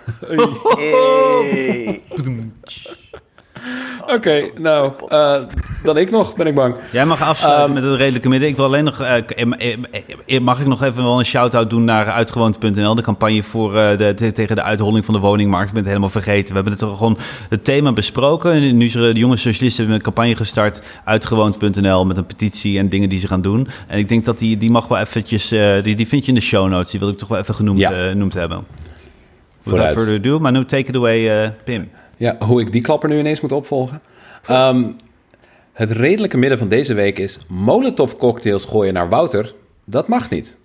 [0.75, 2.01] Hey.
[4.15, 5.39] Oké, nou, eh,
[5.83, 6.75] dan ik nog, ben ik bang.
[6.91, 8.49] Jij mag afsluiten Ehm, met het redelijke midden.
[8.49, 8.99] Ik wil alleen nog.
[8.99, 9.17] eh,
[10.25, 12.95] eh, mag ik nog even wel een shout-out doen naar uitgewoond.nl?
[12.95, 15.67] De campagne voor, eh, de, te- tegen de uitholling van de woningmarkt.
[15.67, 16.47] Ik ben het helemaal vergeten.
[16.47, 17.17] We hebben het er gewoon
[17.49, 18.51] het thema besproken.
[18.51, 20.81] En nu is er de jonge socialisten hebben een campagne gestart.
[21.05, 23.67] Uitgewoond.nl met een petitie en dingen die ze gaan doen.
[23.87, 25.51] En ik denk dat die, die mag wel eventjes.
[25.51, 26.91] eh, die, die vind je in de show notes.
[26.91, 27.89] Die wil ik toch wel even genoemd, Ja.
[28.09, 28.57] genoemd hebben.
[28.57, 29.97] Without Vooruit.
[29.97, 31.89] further ado, maar nu take it away, eh, Pim.
[32.21, 34.01] Ja, hoe ik die klapper nu ineens moet opvolgen.
[34.45, 34.91] Ehm,
[35.73, 37.37] het redelijke midden van deze week is...
[37.47, 39.53] Molotov cocktails gooien naar Wouter,
[39.85, 40.57] dat mag niet.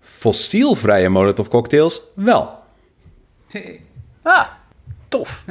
[0.00, 2.50] Fossielvrije Molotov cocktails wel.
[4.22, 4.46] Ah,
[5.08, 5.44] tof.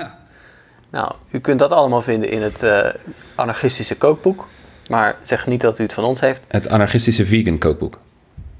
[0.90, 2.94] Nou, u kunt dat allemaal vinden in het eh,
[3.36, 4.48] anarchistische kookboek.
[4.90, 6.44] Maar zeg niet dat u het van ons heeft.
[6.48, 8.00] Het anarchistische vegan kookboek.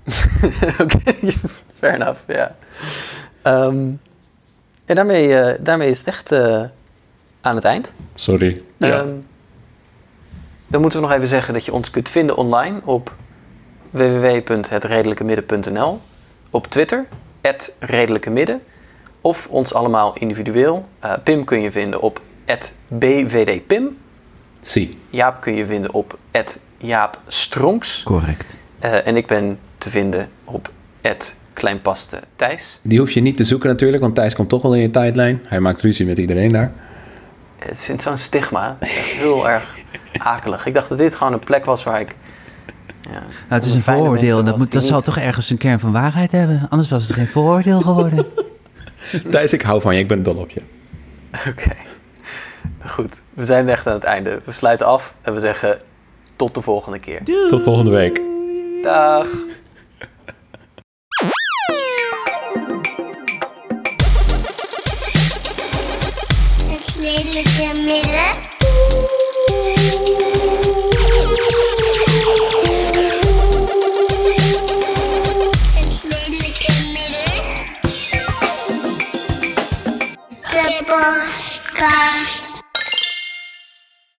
[0.82, 1.14] Oké,
[1.80, 2.56] fair enough, ja.
[3.42, 3.88] Ehm,
[4.86, 6.64] en daarmee, eh, daarmee is het echt eh,
[7.42, 7.94] aan het eind.
[8.16, 8.62] Sorry.
[8.78, 9.08] Ehm,
[10.68, 13.14] dan moeten we nog even zeggen dat je ons kunt vinden online op
[13.90, 16.00] www.hetredelijkemidden.nl,
[16.50, 17.06] op Twitter,
[17.80, 18.62] @redelijkemidden,
[19.22, 20.86] of ons allemaal individueel.
[21.00, 22.22] Eh, Pim kun je vinden op
[22.88, 23.98] @bvdpim,
[24.62, 25.00] Zie.
[25.10, 26.18] Jaap kun je vinden op
[26.78, 28.56] @jaapstronks Correct.
[28.80, 30.70] Eh, en ik ben te vinden op
[31.62, 32.80] kleinpaste Thijs.
[32.84, 35.42] Die hoef je niet te zoeken natuurlijk, want Thijs komt toch wel in je tijdlijn.
[35.44, 36.72] Hij maakt ruzie met iedereen daar.
[37.58, 38.78] Het vindt zo'n stigma.
[38.80, 39.76] Het is echt heel erg
[40.18, 40.66] akelig.
[40.66, 42.16] Ik dacht dat dit gewoon een plek was waar ik.
[43.02, 45.92] Ja, Nou, het is een vooroordeel dat, moet, dat zal toch ergens een kern van
[45.92, 46.68] waarheid hebben.
[46.70, 48.26] Anders was het geen vooroordeel geworden.
[49.32, 50.62] Thijs, ik hou van je, ik ben dol op je.
[51.50, 51.76] Oké.
[52.86, 54.42] Goed, we zijn echt aan het einde.
[54.46, 55.80] We sluiten af en we zeggen
[56.36, 57.22] tot de volgende keer.
[57.50, 58.22] Tot volgende week.
[58.84, 59.28] Dag.